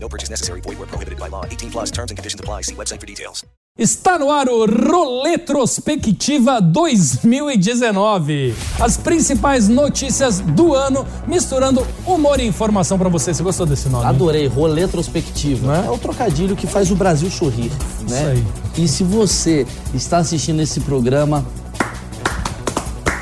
No 0.00 0.08
purchase 0.08 0.30
necessary. 0.30 0.60
Void 0.60 0.78
where 0.78 0.86
prohibited 0.86 1.18
by 1.18 1.28
law. 1.28 1.44
18 1.44 1.70
plus 1.70 1.90
terms 1.90 2.10
and 2.10 2.16
conditions 2.16 2.40
apply. 2.40 2.62
See 2.62 2.74
website 2.74 3.00
for 3.00 3.06
details. 3.06 3.44
Está 3.78 4.18
no 4.18 4.28
ar 4.28 4.48
o 4.48 4.66
Roletrospectiva 4.66 6.60
2019. 6.60 8.52
As 8.80 8.96
principais 8.96 9.68
notícias 9.68 10.40
do 10.40 10.74
ano, 10.74 11.06
misturando 11.28 11.86
humor 12.04 12.40
e 12.40 12.44
informação 12.44 12.98
para 12.98 13.08
você. 13.08 13.32
Você 13.32 13.40
gostou 13.40 13.64
desse 13.64 13.88
nome? 13.88 14.04
Adorei, 14.04 14.48
Roletrospectiva. 14.48 15.78
Né? 15.78 15.86
É 15.86 15.90
o 15.90 15.98
trocadilho 15.98 16.56
que 16.56 16.66
faz 16.66 16.90
o 16.90 16.96
Brasil 16.96 17.30
sorrir, 17.30 17.70
né? 18.08 18.34
Isso 18.34 18.42
aí. 18.42 18.44
E 18.84 18.88
se 18.88 19.04
você 19.04 19.64
está 19.94 20.18
assistindo 20.18 20.60
esse 20.60 20.80
programa, 20.80 21.46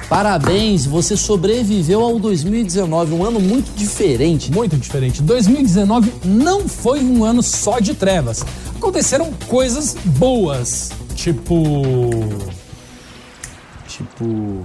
parabéns, 0.08 0.86
você 0.86 1.16
sobreviveu 1.16 2.00
ao 2.02 2.18
2019, 2.18 3.14
um 3.14 3.24
ano 3.24 3.40
muito 3.40 3.74
diferente. 3.76 4.52
Muito 4.52 4.76
diferente. 4.76 5.22
2019 5.22 6.12
não 6.24 6.68
foi 6.68 7.02
um 7.02 7.24
ano 7.24 7.42
só 7.42 7.78
de 7.78 7.94
trevas. 7.94 8.44
Aconteceram 8.76 9.30
coisas 9.48 9.96
boas, 10.04 10.90
tipo. 11.14 11.72
Tipo, 13.88 14.60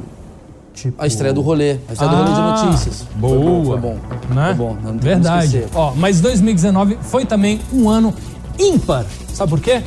tipo 0.74 1.02
a 1.02 1.08
estreia 1.08 1.34
do 1.34 1.42
rolê, 1.42 1.78
a 1.88 1.94
estreia 1.94 2.12
do 2.12 2.18
rolê 2.18 2.34
de 2.34 2.40
Ah, 2.40 2.64
notícias. 2.66 3.06
Boa. 3.16 3.34
Foi 3.34 3.44
bom, 3.46 3.66
foi 3.66 3.78
bom. 3.78 4.34
Né? 4.36 4.46
Foi 4.48 4.54
bom, 4.56 4.78
não 4.84 4.98
Verdade. 4.98 5.66
Ó, 5.74 5.94
mas 5.96 6.20
2019 6.20 6.98
foi 7.02 7.26
também 7.26 7.62
um 7.72 7.90
ano 7.90 8.14
ímpar. 8.60 9.06
Sabe 9.34 9.52
por 9.52 9.62
quê? 9.62 9.82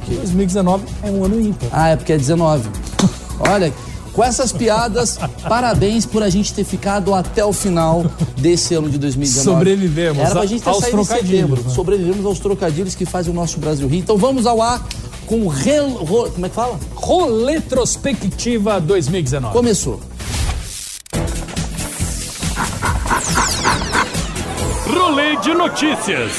Porque 0.00 0.16
2019 0.16 0.84
é 1.04 1.10
um 1.10 1.24
ano 1.24 1.40
ímpar. 1.40 1.68
Ah, 1.70 1.88
é 1.90 1.96
porque 1.96 2.12
é 2.12 2.18
19. 2.18 2.68
Olha, 3.48 3.72
com 4.12 4.22
essas 4.22 4.52
piadas, 4.52 5.18
parabéns 5.48 6.04
por 6.06 6.22
a 6.22 6.28
gente 6.28 6.52
ter 6.52 6.64
ficado 6.64 7.14
até 7.14 7.44
o 7.44 7.52
final 7.52 8.04
desse 8.36 8.74
ano 8.74 8.88
de 8.90 8.98
2019. 8.98 9.56
Sobrevivemos 9.58 10.18
Era 10.22 10.30
pra 10.32 10.46
gente 10.46 10.62
ter 10.62 10.68
aos 10.70 10.78
saído 10.80 11.00
em 11.00 11.04
setembro. 11.04 11.62
né? 11.62 11.70
Sobrevivemos 11.74 12.26
aos 12.26 12.38
trocadilhos 12.38 12.94
que 12.94 13.06
fazem 13.06 13.32
o 13.32 13.34
nosso 13.34 13.58
Brasil 13.58 13.88
rir. 13.88 13.98
Então 13.98 14.16
vamos 14.18 14.46
ao 14.46 14.60
ar 14.60 14.84
com 15.26 15.40
o 15.42 15.48
rel... 15.48 15.88
ro- 15.90 16.30
Como 16.30 16.44
é 16.44 16.48
que 16.48 16.54
fala? 16.54 16.78
Roletrospectiva 16.94 18.80
2019. 18.80 19.52
Começou. 19.54 20.00
Rolê 24.86 25.36
de 25.36 25.54
notícias. 25.54 26.32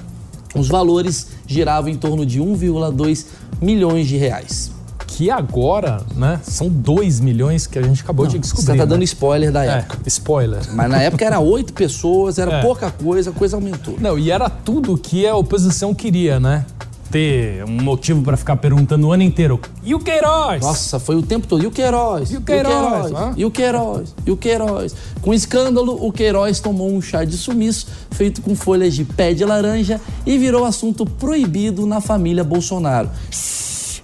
Os 0.56 0.69
valores 0.69 1.31
giravam 1.46 1.92
em 1.92 1.98
torno 1.98 2.25
de 2.25 2.40
1,2 2.40 3.25
milhões 3.62 4.08
de 4.08 4.16
reais. 4.16 4.72
Que 5.18 5.30
agora, 5.30 6.02
né, 6.16 6.40
são 6.42 6.70
2 6.70 7.20
milhões 7.20 7.68
que 7.68 7.78
a 7.78 7.82
gente 7.82 8.02
acabou 8.02 8.26
de 8.26 8.40
descobrir. 8.40 8.66
Você 8.66 8.78
tá 8.78 8.86
dando 8.86 9.00
né? 9.00 9.04
spoiler 9.06 9.52
da 9.52 9.66
É, 9.66 9.80
época. 9.80 10.00
spoiler. 10.08 10.62
Mas 10.74 10.90
na 10.90 11.02
época 11.02 11.26
era 11.26 11.40
oito 11.40 11.74
pessoas, 11.74 12.40
era 12.40 12.54
É. 12.60 12.62
pouca 12.62 12.90
coisa, 12.90 13.30
a 13.30 13.34
coisa 13.34 13.58
aumentou. 13.58 13.96
Não, 14.00 14.18
e 14.18 14.32
era 14.32 14.50
tudo 14.50 14.98
que 14.98 15.28
a 15.28 15.36
oposição 15.36 15.94
queria, 15.94 16.40
né? 16.40 16.66
Ter 17.12 17.66
um 17.66 17.82
motivo 17.84 18.22
para 18.22 18.38
ficar 18.38 18.56
perguntando 18.56 19.08
o 19.08 19.12
ano 19.12 19.22
inteiro. 19.22 19.60
E 19.84 19.94
o 19.94 20.00
Queiroz? 20.00 20.62
Nossa, 20.62 20.98
foi 20.98 21.18
o 21.18 21.22
tempo 21.22 21.46
todo. 21.46 21.62
E 21.62 21.68
o 21.68 21.72
Queiroz? 21.72 22.32
E 22.32 22.38
o 22.38 22.42
Queiroz? 22.42 23.12
Hã? 23.12 23.34
E 23.36 23.44
o 23.44 23.52
Queiroz? 23.52 24.16
E 24.26 24.32
o 24.32 24.38
Queiroz? 24.38 24.96
Com 25.22 25.34
escândalo, 25.34 25.98
o 26.08 26.10
Queiroz 26.10 26.62
tomou 26.62 26.90
um 26.90 27.02
chá 27.02 27.26
de 27.26 27.36
sumiço 27.38 27.88
feito 28.12 28.42
com 28.42 28.56
folhas 28.56 28.94
de 28.96 29.04
pé 29.04 29.34
de 29.34 29.44
laranja 29.44 30.00
e 30.26 30.38
virou 30.38 30.64
assunto 30.64 31.06
proibido 31.06 31.86
na 31.86 32.00
família 32.00 32.46
Bolsonaro. 32.46 33.10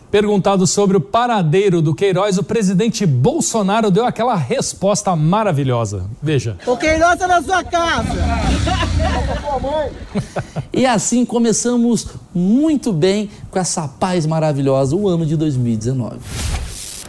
Perguntado 0.10 0.66
sobre 0.66 0.96
o 0.96 1.02
paradeiro 1.02 1.82
do 1.82 1.94
Queiroz, 1.94 2.38
o 2.38 2.44
presidente 2.44 3.06
Bolsonaro 3.06 3.92
deu 3.92 4.06
aquela 4.06 4.36
resposta 4.36 5.14
maravilhosa. 5.16 6.06
Veja. 6.22 6.58
O 6.66 6.78
Queiroz 6.78 7.20
tá 7.20 7.28
na 7.28 7.42
sua 7.42 7.64
casa. 7.64 8.08
E 10.72 10.86
assim 10.86 11.26
começamos 11.26 12.08
muito 12.34 12.94
bem 12.94 13.30
com 13.52 13.60
essa 13.60 13.88
paz 13.88 14.26
maravilhosa, 14.26 14.96
o 14.96 15.10
ano 15.10 15.26
de 15.26 15.36
2019. 15.36 16.20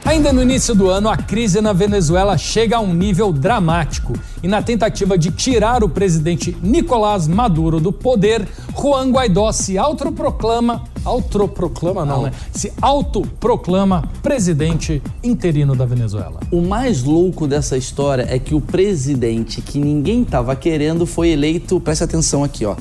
Ainda 0.09 0.33
no 0.33 0.43
início 0.43 0.75
do 0.75 0.89
ano, 0.89 1.11
a 1.11 1.19
crise 1.19 1.61
na 1.61 1.75
Venezuela 1.75 2.38
chega 2.38 2.79
a 2.79 2.81
um 2.81 2.94
nível 2.94 3.31
dramático. 3.31 4.15
E 4.43 4.49
na 4.49 4.62
tentativa 4.62 5.19
de 5.19 5.31
tirar 5.31 5.85
o 5.85 5.88
presidente 5.88 6.56
Nicolás 6.62 7.29
Maduro 7.29 7.79
do 7.79 7.93
poder, 7.93 8.49
Juan 8.75 9.11
Guaidó 9.11 9.53
se 9.53 9.77
autoproclama. 9.77 10.82
Autoproclama 11.05 12.06
não, 12.06 12.23
né? 12.23 12.32
Se 12.53 12.73
autoproclama 12.81 14.03
presidente 14.23 15.03
interino 15.23 15.77
da 15.77 15.85
Venezuela. 15.85 16.41
O 16.50 16.62
mais 16.62 17.05
louco 17.05 17.47
dessa 17.47 17.77
história 17.77 18.27
é 18.31 18.38
que 18.38 18.55
o 18.55 18.62
presidente 18.62 19.61
que 19.61 19.79
ninguém 19.79 20.25
tava 20.25 20.56
querendo 20.56 21.05
foi 21.05 21.29
eleito, 21.29 21.79
presta 21.81 22.06
atenção 22.06 22.43
aqui, 22.43 22.65
ó. 22.65 22.75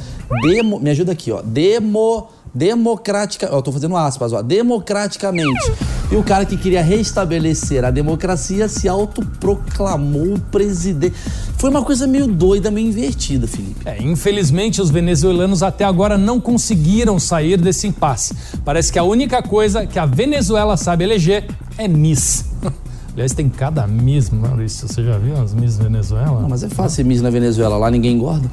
Demo, 0.44 0.80
me 0.80 0.92
ajuda 0.92 1.12
aqui, 1.12 1.30
ó. 1.34 1.42
Demo, 1.42 2.30
democrática, 2.57 3.48
ó, 3.51 3.57
eu 3.57 3.62
tô 3.62 3.71
fazendo 3.71 3.95
aspas, 3.95 4.33
ó. 4.33 4.42
Democraticamente. 4.42 5.71
E 6.12 6.15
o 6.15 6.24
cara 6.24 6.45
que 6.45 6.57
queria 6.57 6.81
restabelecer 6.81 7.86
a 7.86 7.92
democracia 7.92 8.68
se 8.68 8.88
autoproclamou 8.89 10.39
presidente. 10.51 11.15
Foi 11.57 11.69
uma 11.69 11.83
coisa 11.83 12.07
meio 12.07 12.27
doida, 12.27 12.71
meio 12.71 12.88
invertida, 12.88 13.48
Felipe. 13.48 13.81
É, 13.86 14.01
infelizmente, 14.01 14.81
os 14.81 14.89
venezuelanos 14.89 15.62
até 15.62 15.83
agora 15.83 16.18
não 16.18 16.39
conseguiram 16.39 17.19
sair 17.19 17.57
desse 17.57 17.88
impasse. 17.88 18.36
Parece 18.65 18.92
que 18.92 18.98
a 18.98 19.03
única 19.03 19.44
coisa 19.44 19.86
que 19.86 20.00
a 20.00 20.06
Venezuela 20.06 20.75
sabe 20.77 21.03
eleger 21.03 21.48
é 21.77 21.88
Miss. 21.88 22.45
Aliás, 23.13 23.33
tem 23.33 23.50
cada 23.50 23.86
Miss, 23.86 24.30
Maurício. 24.30 24.88
Você 24.88 25.03
já 25.03 25.18
viu 25.18 25.39
as 25.42 25.53
Miss 25.53 25.77
Venezuela? 25.77 26.42
Não, 26.42 26.50
mas 26.50 26.63
é 26.63 26.69
fácil 26.69 26.98
ser 26.98 27.03
Miss 27.03 27.21
na 27.21 27.30
Venezuela. 27.30 27.77
Lá 27.77 27.92
ninguém 27.92 28.13
engorda. 28.13 28.50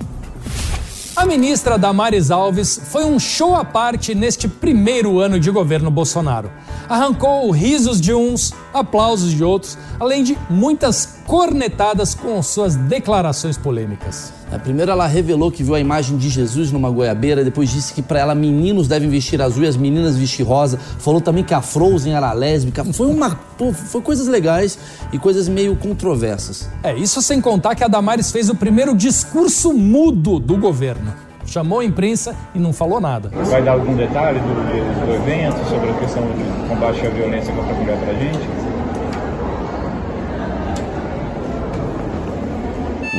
A 1.25 1.27
ministra 1.27 1.79
Damares 1.79 2.31
Alves 2.31 2.79
foi 2.93 3.03
um 3.07 3.19
show 3.19 3.57
à 3.57 3.65
parte 3.65 4.15
neste 4.15 4.47
primeiro 4.47 5.19
ano 5.19 5.41
de 5.41 5.51
governo 5.51 5.91
Bolsonaro. 5.91 6.53
Arrancou 6.87 7.51
risos 7.51 7.99
de 7.99 8.13
uns, 8.13 8.53
aplausos 8.75 9.33
de 9.33 9.43
outros, 9.45 9.79
além 10.01 10.25
de 10.25 10.37
muitas 10.51 11.21
cornetadas 11.27 12.15
com 12.15 12.43
suas 12.43 12.75
declarações 12.75 13.57
polêmicas. 13.57 14.33
A 14.53 14.59
primeira 14.59 14.93
ela 14.93 15.07
revelou 15.07 15.51
que 15.51 15.63
viu 15.63 15.75
a 15.75 15.81
imagem 15.81 16.17
de 16.17 16.29
Jesus 16.29 16.71
numa 16.71 16.91
goiabeira, 16.91 17.43
depois 17.43 17.71
disse 17.71 17.95
que 17.95 18.03
para 18.03 18.21
ela 18.21 18.35
meninos 18.35 18.87
devem 18.87 19.09
vestir 19.09 19.41
azul 19.41 19.65
e 19.65 19.67
as 19.67 19.77
meninas 19.77 20.17
vestir 20.17 20.45
rosa. 20.45 20.79
Falou 20.99 21.21
também 21.21 21.43
que 21.43 21.55
a 21.55 21.63
Frozen 21.63 22.15
era 22.15 22.33
lésbica. 22.33 22.85
Foi 22.85 23.07
uma 23.07 23.31
pô, 23.57 23.73
foi 23.73 24.01
coisas 24.01 24.29
legais 24.29 24.79
e 25.13 25.19
coisas 25.19 25.49
meio 25.49 25.75
controversas. 25.77 26.69
É, 26.83 26.95
isso 26.95 27.21
sem 27.23 27.41
contar 27.41 27.75
que 27.75 27.83
a 27.83 27.89
Damares 27.89 28.31
fez 28.31 28.49
o 28.49 28.55
primeiro 28.55 28.95
discurso 28.95 29.73
mudo 29.73 30.39
do 30.39 30.57
governo. 30.57 31.13
Chamou 31.47 31.81
a 31.81 31.85
imprensa 31.85 32.35
e 32.55 32.59
não 32.59 32.73
falou 32.73 33.01
nada. 33.01 33.31
Vai 33.31 33.63
dar 33.63 33.73
algum 33.73 33.95
detalhe 33.95 34.39
do, 34.41 34.47
do, 34.47 35.07
do 35.07 35.15
evento 35.15 35.69
sobre 35.69 35.91
a 35.91 35.95
questão 35.95 36.23
de 36.23 36.69
combate 36.69 37.07
à 37.07 37.11
violência 37.11 37.53
contra 37.53 37.75
a 37.75 37.79
mulher 37.79 37.99
pra 37.99 38.15
gente? 38.15 38.64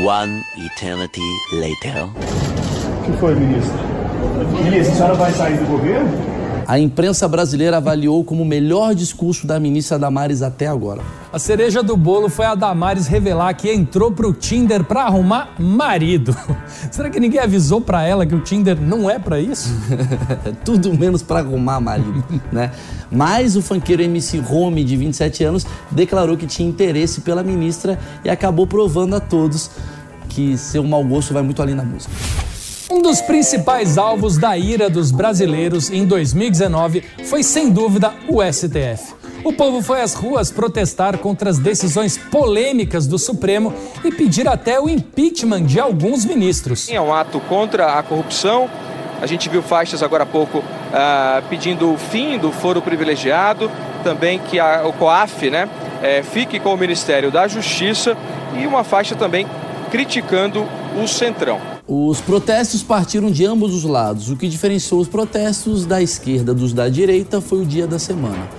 One 0.04 0.44
eternity 0.58 1.22
later. 1.54 2.04
O 2.04 3.06
que 3.06 3.18
foi, 3.18 3.34
ministro? 3.34 3.78
Ministro, 4.62 4.92
a 4.92 4.96
senhora 4.96 5.14
vai 5.14 5.32
sair 5.32 5.58
do 5.58 5.66
governo? 5.68 6.35
A 6.68 6.80
imprensa 6.80 7.28
brasileira 7.28 7.78
avaliou 7.78 8.24
como 8.24 8.42
o 8.42 8.46
melhor 8.46 8.96
discurso 8.96 9.46
da 9.46 9.60
ministra 9.60 10.00
Damares 10.00 10.42
até 10.42 10.66
agora. 10.66 11.02
A 11.32 11.38
cereja 11.38 11.84
do 11.84 11.96
bolo 11.96 12.28
foi 12.28 12.46
a 12.46 12.56
Damares 12.56 13.08
revelar 13.08 13.54
que 13.54 13.72
entrou 13.72 14.12
pro 14.12 14.34
Tinder 14.34 14.84
pra 14.84 15.04
arrumar 15.04 15.54
marido. 15.60 16.36
Será 16.90 17.10
que 17.10 17.20
ninguém 17.20 17.40
avisou 17.40 17.80
pra 17.80 18.04
ela 18.04 18.26
que 18.26 18.34
o 18.34 18.40
Tinder 18.40 18.80
não 18.80 19.10
é 19.10 19.20
pra 19.20 19.40
isso? 19.40 19.70
Tudo 20.66 20.92
menos 20.94 21.22
pra 21.22 21.40
arrumar 21.40 21.80
marido, 21.80 22.24
né? 22.52 22.72
Mas 23.12 23.56
o 23.56 23.62
funkeiro 23.62 24.02
MC 24.02 24.44
Home, 24.50 24.84
de 24.84 24.98
27 24.98 25.44
anos, 25.44 25.68
declarou 25.92 26.36
que 26.36 26.48
tinha 26.48 26.68
interesse 26.68 27.22
pela 27.22 27.44
ministra 27.44 28.00
e 28.24 28.30
acabou 28.30 28.66
provando 28.66 29.16
a 29.16 29.20
todos 29.20 29.70
que 30.30 30.58
seu 30.58 30.84
mau 30.84 31.04
gosto 31.04 31.34
vai 31.34 31.44
muito 31.44 31.62
além 31.62 31.76
da 31.76 31.84
música. 31.84 32.12
Um 32.90 33.02
dos 33.02 33.20
principais 33.20 33.98
alvos 33.98 34.38
da 34.38 34.56
ira 34.56 34.90
dos 34.92 35.10
brasileiros 35.10 35.90
em 35.90 36.06
2019 36.06 37.04
foi, 37.26 37.42
sem 37.42 37.72
dúvida, 37.72 38.14
o 38.28 38.44
STF. 38.44 39.16
O 39.44 39.52
povo 39.54 39.82
foi 39.82 40.02
às 40.02 40.14
ruas 40.14 40.52
protestar 40.52 41.18
contra 41.18 41.50
as 41.50 41.58
decisões 41.58 42.16
polêmicas 42.16 43.08
do 43.08 43.18
Supremo 43.18 43.74
e 44.04 44.12
pedir 44.12 44.48
até 44.48 44.80
o 44.80 44.88
impeachment 44.88 45.64
de 45.64 45.80
alguns 45.80 46.26
ministros. 46.26 46.88
É 46.88 47.02
um 47.02 47.12
ato 47.12 47.40
contra 47.42 47.98
a 47.98 48.04
corrupção. 48.04 48.70
A 49.20 49.26
gente 49.26 49.50
viu 49.50 49.64
faixas 49.64 50.04
agora 50.04 50.22
há 50.24 50.28
pouco 50.28 50.60
uh, 50.60 51.44
pedindo 51.50 51.92
o 51.92 51.98
fim 51.98 52.38
do 52.38 52.52
foro 52.52 52.84
privilegiado, 52.84 53.72
também 54.04 54.38
que 54.38 54.60
a, 54.60 54.86
o 54.86 54.94
COAF 54.94 55.50
né, 55.50 55.68
é, 56.04 56.22
fique 56.22 56.60
com 56.60 56.74
o 56.74 56.78
Ministério 56.78 57.32
da 57.32 57.48
Justiça 57.48 58.16
e 58.56 58.68
uma 58.68 58.84
faixa 58.84 59.16
também 59.16 59.48
criticando 59.90 60.68
o 61.02 61.08
Centrão. 61.08 61.75
Os 61.88 62.20
protestos 62.20 62.82
partiram 62.82 63.30
de 63.30 63.46
ambos 63.46 63.72
os 63.72 63.84
lados. 63.84 64.32
O 64.32 64.36
que 64.36 64.48
diferenciou 64.48 65.00
os 65.00 65.08
protestos 65.08 65.86
da 65.86 66.02
esquerda 66.02 66.52
dos 66.52 66.74
da 66.74 66.90
direita 66.90 67.40
foi 67.40 67.62
o 67.62 67.66
dia 67.66 67.86
da 67.86 68.00
semana. 68.00 68.50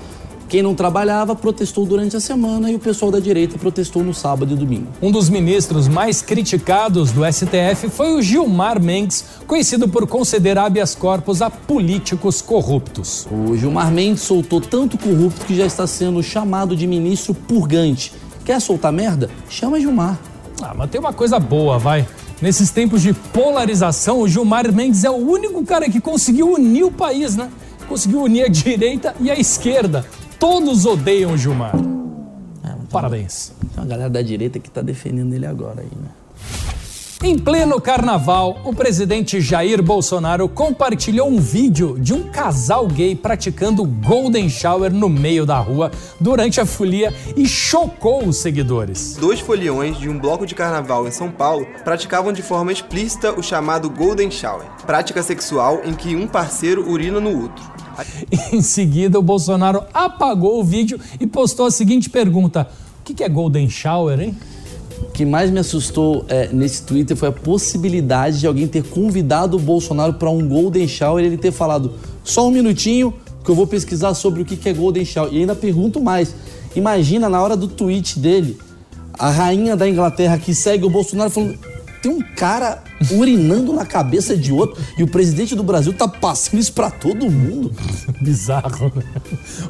Quem 0.48 0.62
não 0.62 0.76
trabalhava 0.76 1.34
protestou 1.34 1.84
durante 1.84 2.16
a 2.16 2.20
semana 2.20 2.70
e 2.70 2.76
o 2.76 2.78
pessoal 2.78 3.10
da 3.10 3.18
direita 3.18 3.58
protestou 3.58 4.04
no 4.04 4.14
sábado 4.14 4.52
e 4.52 4.56
domingo. 4.56 4.86
Um 5.02 5.10
dos 5.10 5.28
ministros 5.28 5.88
mais 5.88 6.22
criticados 6.22 7.10
do 7.10 7.22
STF 7.24 7.88
foi 7.90 8.14
o 8.14 8.22
Gilmar 8.22 8.80
Mendes, 8.80 9.24
conhecido 9.44 9.88
por 9.88 10.06
conceder 10.06 10.56
habeas 10.56 10.94
corpus 10.94 11.42
a 11.42 11.50
políticos 11.50 12.40
corruptos. 12.40 13.26
O 13.28 13.56
Gilmar 13.56 13.90
Mendes 13.90 14.22
soltou 14.22 14.60
tanto 14.60 14.96
corrupto 14.96 15.44
que 15.46 15.56
já 15.56 15.66
está 15.66 15.84
sendo 15.84 16.22
chamado 16.22 16.76
de 16.76 16.86
ministro 16.86 17.34
purgante. 17.34 18.12
Quer 18.44 18.60
soltar 18.60 18.92
merda? 18.92 19.28
Chama 19.48 19.80
Gilmar. 19.80 20.16
Ah, 20.62 20.72
mas 20.76 20.88
tem 20.90 21.00
uma 21.00 21.12
coisa 21.12 21.40
boa, 21.40 21.76
vai. 21.76 22.06
Nesses 22.40 22.70
tempos 22.70 23.00
de 23.00 23.14
polarização, 23.14 24.20
o 24.20 24.28
Gilmar 24.28 24.70
Mendes 24.70 25.04
é 25.04 25.10
o 25.10 25.14
único 25.14 25.64
cara 25.64 25.88
que 25.88 26.00
conseguiu 26.00 26.52
unir 26.52 26.84
o 26.84 26.90
país, 26.90 27.34
né? 27.34 27.50
Conseguiu 27.88 28.22
unir 28.22 28.44
a 28.44 28.48
direita 28.48 29.14
e 29.20 29.30
a 29.30 29.38
esquerda. 29.38 30.04
Todos 30.38 30.84
odeiam 30.84 31.32
o 31.32 31.38
Gilmar. 31.38 31.74
É, 32.62 32.74
Parabéns. 32.90 33.52
Tem 33.74 33.82
uma 33.82 33.86
galera 33.86 34.10
da 34.10 34.20
direita 34.20 34.58
que 34.58 34.70
tá 34.70 34.82
defendendo 34.82 35.32
ele 35.32 35.46
agora 35.46 35.80
aí, 35.80 35.88
né? 35.98 36.08
Em 37.22 37.38
pleno 37.38 37.80
carnaval, 37.80 38.60
o 38.62 38.74
presidente 38.74 39.40
Jair 39.40 39.82
Bolsonaro 39.82 40.46
compartilhou 40.50 41.26
um 41.28 41.40
vídeo 41.40 41.98
de 41.98 42.12
um 42.12 42.24
casal 42.24 42.86
gay 42.86 43.16
praticando 43.16 43.86
Golden 43.86 44.50
Shower 44.50 44.92
no 44.92 45.08
meio 45.08 45.46
da 45.46 45.58
rua 45.58 45.90
durante 46.20 46.60
a 46.60 46.66
folia 46.66 47.12
e 47.34 47.48
chocou 47.48 48.26
os 48.26 48.36
seguidores. 48.36 49.16
Dois 49.18 49.40
foliões 49.40 49.98
de 49.98 50.10
um 50.10 50.18
bloco 50.18 50.46
de 50.46 50.54
carnaval 50.54 51.08
em 51.08 51.10
São 51.10 51.30
Paulo 51.30 51.66
praticavam 51.82 52.34
de 52.34 52.42
forma 52.42 52.70
explícita 52.70 53.32
o 53.32 53.42
chamado 53.42 53.88
Golden 53.88 54.30
Shower, 54.30 54.66
prática 54.84 55.22
sexual 55.22 55.80
em 55.86 55.94
que 55.94 56.14
um 56.14 56.26
parceiro 56.26 56.86
urina 56.86 57.18
no 57.18 57.44
outro. 57.44 57.64
Em 58.52 58.60
seguida, 58.60 59.18
o 59.18 59.22
Bolsonaro 59.22 59.84
apagou 59.94 60.60
o 60.60 60.64
vídeo 60.64 61.00
e 61.18 61.26
postou 61.26 61.64
a 61.64 61.70
seguinte 61.70 62.10
pergunta: 62.10 62.68
O 63.00 63.02
que 63.02 63.24
é 63.24 63.28
Golden 63.28 63.70
Shower, 63.70 64.20
hein? 64.20 64.36
O 65.16 65.18
que 65.18 65.24
mais 65.24 65.50
me 65.50 65.58
assustou 65.58 66.26
é, 66.28 66.50
nesse 66.52 66.82
Twitter 66.82 67.16
foi 67.16 67.30
a 67.30 67.32
possibilidade 67.32 68.38
de 68.38 68.46
alguém 68.46 68.68
ter 68.68 68.82
convidado 68.82 69.56
o 69.56 69.58
Bolsonaro 69.58 70.12
para 70.12 70.28
um 70.28 70.46
Golden 70.46 70.86
Shower 70.86 71.24
e 71.24 71.26
ele 71.26 71.38
ter 71.38 71.52
falado 71.52 71.94
só 72.22 72.46
um 72.46 72.50
minutinho 72.50 73.14
que 73.42 73.50
eu 73.50 73.54
vou 73.54 73.66
pesquisar 73.66 74.12
sobre 74.12 74.42
o 74.42 74.44
que 74.44 74.68
é 74.68 74.74
Golden 74.74 75.06
Shower. 75.06 75.32
E 75.32 75.38
ainda 75.38 75.54
pergunto 75.54 76.02
mais: 76.02 76.34
imagina 76.74 77.30
na 77.30 77.42
hora 77.42 77.56
do 77.56 77.66
tweet 77.66 78.18
dele, 78.18 78.58
a 79.14 79.30
rainha 79.30 79.74
da 79.74 79.88
Inglaterra 79.88 80.36
que 80.36 80.54
segue 80.54 80.84
o 80.84 80.90
Bolsonaro 80.90 81.30
falando 81.30 81.58
tem 82.02 82.10
um 82.10 82.20
cara 82.20 82.82
urinando 83.12 83.72
na 83.72 83.84
cabeça 83.84 84.36
de 84.36 84.52
outro 84.52 84.82
e 84.98 85.02
o 85.02 85.06
presidente 85.06 85.54
do 85.54 85.62
Brasil 85.62 85.92
tá 85.92 86.08
passando 86.08 86.60
isso 86.60 86.72
pra 86.72 86.90
todo 86.90 87.30
mundo. 87.30 87.72
Bizarro, 88.20 88.92
né? 88.94 89.02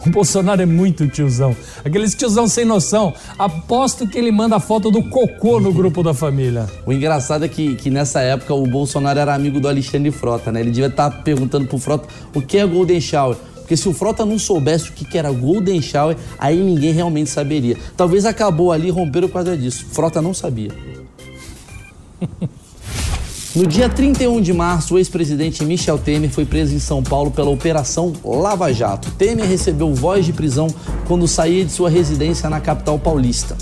O 0.06 0.11
Bolsonaro 0.11 0.62
é 0.62 0.67
muito 0.67 1.06
tiozão. 1.08 1.56
Aqueles 1.84 2.14
tiozão 2.14 2.46
sem 2.49 2.64
noção. 2.64 3.12
Aposto 3.38 4.06
que 4.06 4.19
ele 4.19 4.31
manda 4.31 4.56
a 4.56 4.61
foto 4.61 4.90
do 4.90 5.02
cocô 5.02 5.61
no 5.61 5.73
grupo 5.73 6.02
da 6.02 6.14
família. 6.14 6.66
O 6.85 6.92
engraçado 6.92 7.45
é 7.45 7.49
que, 7.49 7.75
que 7.76 7.90
nessa 7.90 8.21
época 8.21 8.54
o 8.54 8.66
Bolsonaro 8.66 9.18
era 9.18 9.35
amigo 9.35 9.61
do 9.61 9.68
Alexandre 9.68 10.11
Frota, 10.11 10.52
né? 10.52 10.61
Ele 10.61 10.71
devia 10.71 10.88
estar 10.88 11.11
tá 11.11 11.23
perguntando 11.23 11.66
pro 11.66 11.78
Frota 11.78 12.09
o 12.35 12.40
que 12.40 12.59
é 12.59 12.66
Golden 12.66 13.00
Shower. 13.00 13.37
Porque 13.66 13.76
se 13.76 13.88
o 13.88 13.92
Frota 13.92 14.25
não 14.25 14.38
soubesse 14.38 14.90
o 14.90 14.92
que 14.92 15.18
era 15.18 15.30
Golden 15.33 15.83
Shower, 15.83 16.16
aí 16.38 16.56
ninguém 16.56 16.92
realmente 16.92 17.28
saberia. 17.28 17.76
Talvez 17.97 18.25
acabou 18.25 18.71
ali 18.71 18.90
romperam 18.90 19.26
por 19.26 19.35
causa 19.35 19.56
disso. 19.56 19.87
Frota 19.90 20.23
não 20.23 20.33
sabia. 20.33 20.71
No 23.56 23.66
dia 23.66 23.88
31 23.88 24.42
de 24.42 24.52
março, 24.52 24.94
o 24.94 24.99
ex-presidente 24.99 25.64
Michel 25.64 25.96
Temer 25.96 26.28
foi 26.28 26.44
preso 26.44 26.75
em 26.75 26.78
São 26.78 27.02
Paulo 27.02 27.30
pela 27.30 27.49
Operação 27.49 28.12
Lava 28.23 28.70
Jato. 28.70 29.11
Temer 29.12 29.46
recebeu 29.46 29.94
voz 29.94 30.26
de 30.26 30.32
prisão 30.35 30.68
quando 31.08 31.26
saía 31.26 31.64
de 31.64 31.73
sua 31.73 31.88
residência 31.88 32.50
na 32.50 32.61
capital 32.61 32.99
paulista. 32.99 33.56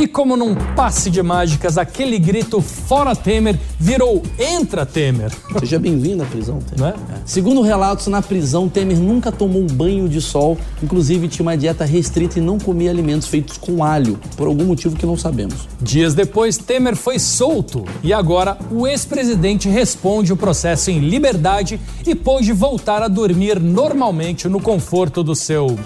E 0.00 0.06
como 0.06 0.34
num 0.34 0.54
passe 0.54 1.10
de 1.10 1.22
mágicas, 1.22 1.76
aquele 1.76 2.18
grito 2.18 2.62
fora 2.62 3.14
Temer 3.14 3.58
virou 3.78 4.22
entra 4.38 4.86
Temer. 4.86 5.30
Seja 5.58 5.78
bem-vindo 5.78 6.22
à 6.22 6.26
prisão, 6.26 6.58
Temer. 6.58 6.94
É? 6.94 7.18
Segundo 7.26 7.60
relatos, 7.60 8.06
na 8.06 8.22
prisão, 8.22 8.66
Temer 8.66 8.96
nunca 8.96 9.30
tomou 9.30 9.60
um 9.60 9.66
banho 9.66 10.08
de 10.08 10.18
sol, 10.22 10.56
inclusive 10.82 11.28
tinha 11.28 11.44
uma 11.44 11.54
dieta 11.54 11.84
restrita 11.84 12.38
e 12.38 12.42
não 12.42 12.58
comia 12.58 12.90
alimentos 12.90 13.28
feitos 13.28 13.58
com 13.58 13.84
alho, 13.84 14.18
por 14.38 14.46
algum 14.46 14.64
motivo 14.64 14.96
que 14.96 15.04
não 15.04 15.18
sabemos. 15.18 15.68
Dias 15.78 16.14
depois, 16.14 16.56
Temer 16.56 16.96
foi 16.96 17.18
solto 17.18 17.84
e 18.02 18.10
agora 18.10 18.56
o 18.70 18.86
ex-presidente 18.86 19.68
responde 19.68 20.32
o 20.32 20.36
processo 20.36 20.90
em 20.90 21.00
liberdade 21.00 21.78
e 22.06 22.14
pôde 22.14 22.54
voltar 22.54 23.02
a 23.02 23.08
dormir 23.08 23.60
normalmente 23.60 24.48
no 24.48 24.62
conforto 24.62 25.22
do 25.22 25.34
seu 25.34 25.78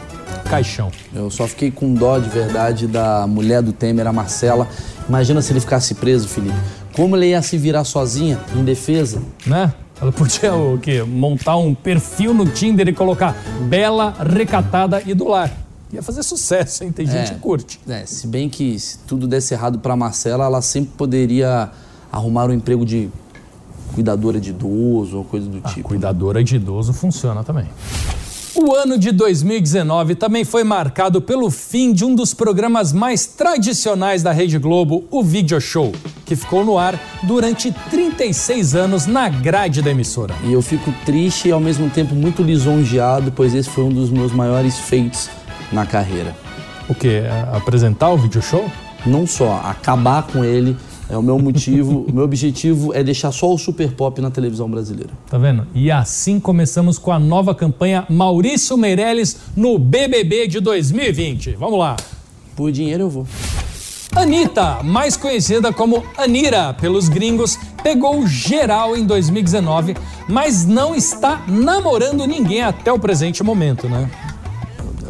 caixão. 0.55 0.91
Eu 1.13 1.31
só 1.31 1.47
fiquei 1.49 1.71
com 1.71 1.93
dó 1.93 2.19
de 2.19 2.29
verdade 2.29 2.87
da 2.87 3.27
mulher 3.27 3.63
do 3.63 3.73
Temer, 3.73 4.07
a 4.07 4.13
Marcela. 4.13 4.69
Imagina 5.09 5.43
se 5.43 5.53
ele 5.53 5.61
ficasse 5.61 5.95
preso, 5.95 6.29
Felipe. 6.29 6.57
Como 6.95 7.17
ele 7.17 7.29
ia 7.29 7.43
se 7.43 7.59
virar 7.59 7.85
sozinha, 7.85 8.39
em 8.55 8.65
defesa? 8.65 9.21
Né? 9.47 9.73
Ela 10.01 10.13
podia 10.13 10.55
o 10.55 10.79
quê? 10.79 11.03
Montar 11.03 11.57
um 11.57 11.75
perfil 11.75 12.33
no 12.33 12.47
Tinder 12.47 12.89
e 12.89 12.93
colocar 12.93 13.37
bela, 13.69 14.15
recatada 14.19 15.03
e 15.05 15.15
do 15.15 15.27
lar. 15.27 15.51
Ia 15.93 16.03
fazer 16.03 16.23
sucesso, 16.23 16.85
hein? 16.85 16.93
Tem 16.93 17.07
gente 17.07 17.31
é, 17.31 17.35
que 17.35 17.41
curte. 17.41 17.81
É, 17.89 18.05
se 18.05 18.27
bem 18.27 18.49
que 18.49 18.79
se 18.79 18.99
tudo 19.01 19.27
desse 19.27 19.55
errado 19.55 19.79
para 19.79 19.97
Marcela, 19.97 20.45
ela 20.45 20.61
sempre 20.61 20.93
poderia 20.97 21.71
arrumar 22.11 22.47
um 22.47 22.53
emprego 22.53 22.85
de 22.85 23.09
cuidadora 23.95 24.41
de 24.41 24.51
idoso 24.51 25.19
ou 25.19 25.25
coisa 25.25 25.49
do 25.49 25.59
A 25.63 25.69
tipo. 25.69 25.89
cuidadora 25.89 26.43
de 26.43 26.57
idoso 26.57 26.93
funciona 26.93 27.45
também. 27.45 27.67
O 28.57 28.73
ano 28.73 28.97
de 28.97 29.11
2019 29.11 30.15
também 30.15 30.45
foi 30.45 30.63
marcado 30.63 31.21
pelo 31.21 31.51
fim 31.51 31.93
de 31.93 32.05
um 32.05 32.15
dos 32.15 32.33
programas 32.33 32.93
mais 32.93 33.27
tradicionais 33.27 34.23
da 34.23 34.31
Rede 34.31 34.59
Globo, 34.59 35.05
o 35.11 35.25
Video 35.25 35.61
Show, 35.61 35.91
que 36.25 36.37
ficou 36.37 36.65
no 36.65 36.79
ar 36.79 36.97
durante 37.25 37.75
36 37.91 38.77
anos 38.77 39.07
na 39.07 39.29
grade 39.29 39.83
da 39.83 39.91
emissora. 39.91 40.33
E 40.45 40.53
eu 40.53 40.63
fico 40.63 40.95
triste 41.05 41.49
e 41.49 41.53
ao 41.53 41.59
mesmo 41.59 41.91
tempo 41.91 42.15
muito 42.15 42.45
lisonjeado, 42.45 43.33
pois 43.33 43.55
esse 43.55 43.69
foi 43.69 43.83
um 43.83 43.93
dos 43.93 44.09
meus 44.09 44.31
maiores 44.31 44.79
feitos 44.79 45.29
na 45.73 45.85
carreira. 45.85 46.37
O 46.89 46.95
que? 46.95 47.23
Apresentar 47.53 48.11
o 48.11 48.17
Video 48.17 48.41
Show? 48.41 48.71
Não 49.05 49.27
só 49.27 49.61
acabar 49.65 50.23
com 50.29 50.45
ele 50.45 50.77
é 51.15 51.19
o 51.19 51.23
meu 51.23 51.39
motivo, 51.39 52.05
o 52.09 52.13
meu 52.13 52.25
objetivo 52.25 52.93
é 52.93 53.03
deixar 53.05 53.31
só 53.31 53.53
o 53.53 53.57
Super 53.57 53.93
Pop 53.93 54.21
na 54.21 54.31
televisão 54.31 54.69
brasileira. 54.69 55.11
Tá 55.31 55.39
vendo? 55.39 55.65
E 55.75 55.91
assim 55.91 56.41
começamos 56.41 56.99
com 56.99 57.13
a 57.13 57.19
nova 57.21 57.55
campanha 57.55 58.05
Maurício 58.11 58.77
Meirelles 58.77 59.37
no 59.57 59.79
BBB 59.79 60.49
de 60.49 60.59
2020. 60.61 61.53
Vamos 61.53 61.79
lá. 61.79 61.97
Por 62.57 62.73
dinheiro 62.73 63.05
eu 63.05 63.11
vou. 63.11 63.27
Anitta, 64.15 64.83
mais 64.83 65.17
conhecida 65.17 65.73
como 65.73 66.05
Anira 66.17 66.75
pelos 66.75 67.09
gringos, 67.09 67.59
pegou 67.83 68.27
geral 68.27 68.97
em 68.97 69.05
2019, 69.07 69.97
mas 70.29 70.65
não 70.65 70.95
está 70.95 71.45
namorando 71.49 72.27
ninguém 72.27 72.63
até 72.63 72.93
o 72.93 72.99
presente 72.99 73.43
momento, 73.43 73.89
né? 73.89 74.11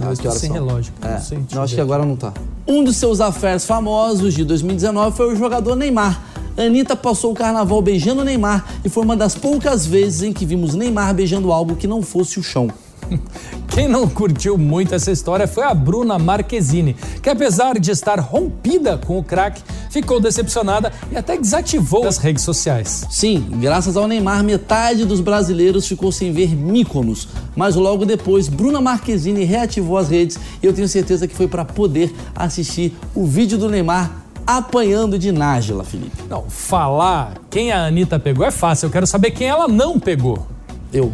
Ah, 0.01 0.15
que 0.17 0.27
horas 0.27 0.41
sem 0.41 0.51
são? 0.51 0.55
relógio. 0.67 0.93
É, 1.03 1.13
Não 1.13 1.21
sei, 1.21 1.39
não, 1.53 1.63
acho 1.63 1.71
ver 1.73 1.77
que 1.77 1.81
agora 1.81 2.05
não 2.05 2.17
tá. 2.17 2.33
Um 2.67 2.83
dos 2.83 2.97
seus 2.97 3.21
affairs 3.21 3.67
famosos 3.67 4.33
de 4.33 4.43
2019 4.43 5.15
foi 5.15 5.35
o 5.35 5.37
jogador 5.37 5.77
Neymar. 5.77 6.19
Anitta 6.57 6.97
passou 6.97 7.33
o 7.33 7.35
carnaval 7.35 7.83
beijando 7.83 8.25
Neymar 8.25 8.65
e 8.83 8.89
foi 8.89 9.05
uma 9.05 9.15
das 9.15 9.35
poucas 9.35 9.85
vezes 9.85 10.23
em 10.23 10.33
que 10.33 10.47
vimos 10.47 10.75
Neymar 10.75 11.13
beijando 11.13 11.53
algo 11.53 11.77
que 11.77 11.87
não 11.87 12.01
fosse 12.01 12.41
o 12.41 12.43
chão. 12.43 12.71
Quem 13.69 13.89
não 13.89 14.09
curtiu 14.09 14.57
muito 14.57 14.95
essa 14.95 15.11
história 15.11 15.49
foi 15.49 15.65
a 15.65 15.75
Bruna 15.75 16.19
Marquezine, 16.19 16.95
que 17.21 17.29
apesar 17.29 17.79
de 17.79 17.91
estar 17.91 18.21
rompida 18.21 18.97
com 18.99 19.19
o 19.19 19.25
craque, 19.25 19.63
ficou 19.91 20.21
decepcionada 20.21 20.93
e 21.11 21.17
até 21.17 21.37
desativou 21.37 22.07
as 22.07 22.19
redes 22.19 22.45
sociais. 22.45 23.05
Sim, 23.11 23.47
graças 23.55 23.97
ao 23.97 24.07
Neymar, 24.07 24.45
metade 24.45 25.05
dos 25.05 25.21
brasileiros 25.21 25.89
ficou 25.89 26.13
sem 26.13 26.33
ver 26.33 26.55
Míconos. 26.55 27.29
Mas 27.57 27.75
logo 27.75 28.05
depois, 28.05 28.49
Bruna 28.49 28.81
Marquezine 28.81 29.45
reativou 29.45 29.99
as 29.99 30.09
redes 30.09 30.39
e 30.63 30.67
eu 30.67 30.73
tenho 30.73 30.89
certeza 30.89 31.27
que 31.27 31.35
foi 31.35 31.49
para 31.49 31.65
poder 31.65 32.15
assistir 32.35 32.97
o 33.15 33.27
vídeo 33.27 33.59
do 33.59 33.69
Neymar 33.69 34.25
apanhando 34.47 35.19
de 35.19 35.33
Nájila, 35.33 35.85
Felipe. 35.85 36.23
Não, 36.29 36.45
falar 36.49 37.35
quem 37.51 37.73
a 37.73 37.87
Anitta 37.87 38.19
pegou 38.19 38.45
é 38.45 38.51
fácil, 38.51 38.87
eu 38.87 38.91
quero 38.91 39.07
saber 39.07 39.31
quem 39.31 39.49
ela 39.49 39.67
não 39.67 39.99
pegou. 39.99 40.47
Eu. 40.93 41.13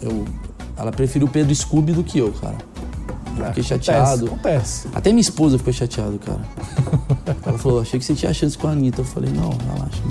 Eu. 0.00 0.24
Ela 0.76 0.92
preferiu 0.92 1.26
o 1.26 1.30
Pedro 1.30 1.54
Scooby 1.54 1.92
do 1.92 2.04
que 2.04 2.18
eu, 2.18 2.32
cara. 2.32 2.56
Eu 3.36 3.46
fiquei 3.46 3.62
chateado. 3.62 4.26
Acontece. 4.26 4.88
Até 4.94 5.10
minha 5.10 5.20
esposa 5.20 5.58
ficou 5.58 5.72
chateada, 5.72 6.16
cara. 6.18 6.40
Ela 7.46 7.58
falou, 7.58 7.80
achei 7.80 7.98
que 7.98 8.04
você 8.04 8.14
tinha 8.14 8.32
chance 8.32 8.56
com 8.56 8.68
a 8.68 8.72
Anitta. 8.72 9.00
Eu 9.00 9.04
falei, 9.04 9.30
não, 9.30 9.50
relaxa. 9.72 10.02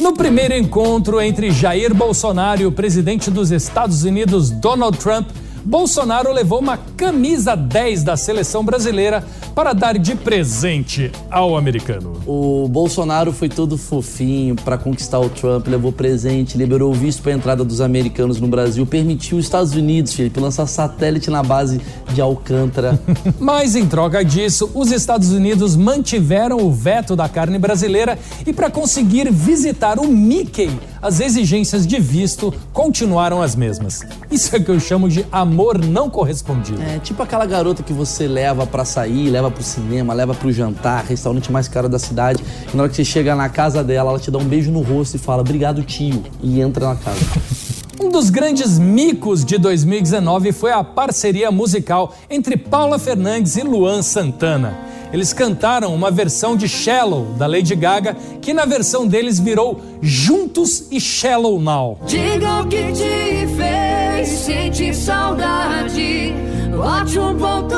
No 0.00 0.12
primeiro 0.12 0.54
encontro 0.54 1.20
entre 1.20 1.50
Jair 1.50 1.94
Bolsonaro 1.94 2.62
e 2.62 2.66
o 2.66 2.72
presidente 2.72 3.30
dos 3.30 3.50
Estados 3.50 4.04
Unidos, 4.04 4.50
Donald 4.50 4.98
Trump, 4.98 5.28
Bolsonaro 5.66 6.32
levou 6.32 6.60
uma 6.60 6.76
camisa 6.76 7.56
10 7.56 8.04
da 8.04 8.16
seleção 8.16 8.64
brasileira 8.64 9.24
para 9.52 9.72
dar 9.72 9.98
de 9.98 10.14
presente 10.14 11.10
ao 11.28 11.56
americano. 11.56 12.22
O 12.24 12.68
Bolsonaro 12.68 13.32
foi 13.32 13.48
todo 13.48 13.76
fofinho 13.76 14.54
para 14.54 14.78
conquistar 14.78 15.18
o 15.18 15.28
Trump, 15.28 15.66
levou 15.66 15.90
presente, 15.90 16.56
liberou 16.56 16.92
o 16.92 16.94
visto 16.94 17.20
para 17.20 17.32
a 17.32 17.34
entrada 17.34 17.64
dos 17.64 17.80
americanos 17.80 18.40
no 18.40 18.46
Brasil, 18.46 18.86
permitiu 18.86 19.38
os 19.38 19.46
Estados 19.46 19.72
Unidos, 19.74 20.14
Felipe, 20.14 20.38
lançar 20.38 20.68
satélite 20.68 21.30
na 21.30 21.42
base 21.42 21.80
de 22.12 22.20
Alcântara. 22.20 23.00
Mas 23.40 23.74
em 23.74 23.86
troca 23.86 24.24
disso, 24.24 24.70
os 24.72 24.92
Estados 24.92 25.32
Unidos 25.32 25.74
mantiveram 25.74 26.58
o 26.58 26.70
veto 26.70 27.16
da 27.16 27.28
carne 27.28 27.58
brasileira 27.58 28.16
e 28.46 28.52
para 28.52 28.70
conseguir 28.70 29.32
visitar 29.32 29.98
o 29.98 30.06
Mickey, 30.06 30.70
as 31.02 31.18
exigências 31.18 31.84
de 31.84 31.98
visto 31.98 32.54
continuaram 32.72 33.42
as 33.42 33.56
mesmas. 33.56 34.02
Isso 34.30 34.54
é 34.54 34.60
que 34.60 34.70
eu 34.70 34.78
chamo 34.78 35.08
de 35.08 35.26
amor 35.32 35.55
não 35.84 36.10
correspondido. 36.10 36.82
É 36.82 36.98
tipo 36.98 37.22
aquela 37.22 37.46
garota 37.46 37.82
que 37.82 37.92
você 37.92 38.26
leva 38.26 38.66
para 38.66 38.84
sair, 38.84 39.30
leva 39.30 39.50
pro 39.50 39.62
cinema, 39.62 40.12
leva 40.12 40.34
pro 40.34 40.52
jantar, 40.52 41.04
restaurante 41.04 41.50
mais 41.50 41.68
caro 41.68 41.88
da 41.88 41.98
cidade, 41.98 42.42
e 42.72 42.76
na 42.76 42.82
hora 42.82 42.90
que 42.90 42.96
você 42.96 43.04
chega 43.04 43.34
na 43.34 43.48
casa 43.48 43.82
dela, 43.82 44.10
ela 44.10 44.18
te 44.18 44.30
dá 44.30 44.38
um 44.38 44.44
beijo 44.44 44.70
no 44.70 44.82
rosto 44.82 45.16
e 45.16 45.18
fala 45.18 45.40
obrigado 45.40 45.82
tio, 45.82 46.22
e 46.42 46.60
entra 46.60 46.88
na 46.88 46.96
casa. 46.96 47.20
Um 47.98 48.10
dos 48.10 48.28
grandes 48.28 48.78
micos 48.78 49.42
de 49.42 49.56
2019 49.56 50.52
foi 50.52 50.70
a 50.70 50.84
parceria 50.84 51.50
musical 51.50 52.14
entre 52.28 52.54
Paula 52.54 52.98
Fernandes 52.98 53.56
e 53.56 53.62
Luan 53.62 54.02
Santana. 54.02 54.76
Eles 55.12 55.32
cantaram 55.32 55.94
uma 55.94 56.10
versão 56.10 56.56
de 56.56 56.68
Shallow 56.68 57.26
da 57.38 57.46
Lady 57.46 57.74
Gaga, 57.74 58.14
que 58.40 58.52
na 58.52 58.64
versão 58.64 59.06
deles 59.06 59.38
virou 59.38 59.80
Juntos 60.00 60.86
e 60.90 61.00
Shallow 61.00 61.60
Now. 61.60 61.98
Diga 62.06 62.60
o 62.60 62.66
que 62.66 62.92
te 62.92 63.46
fez 63.56 64.28
sentir 64.28 64.94
saudade. 64.94 66.34
Bote 66.76 67.18
um 67.18 67.36
ponto 67.36 67.76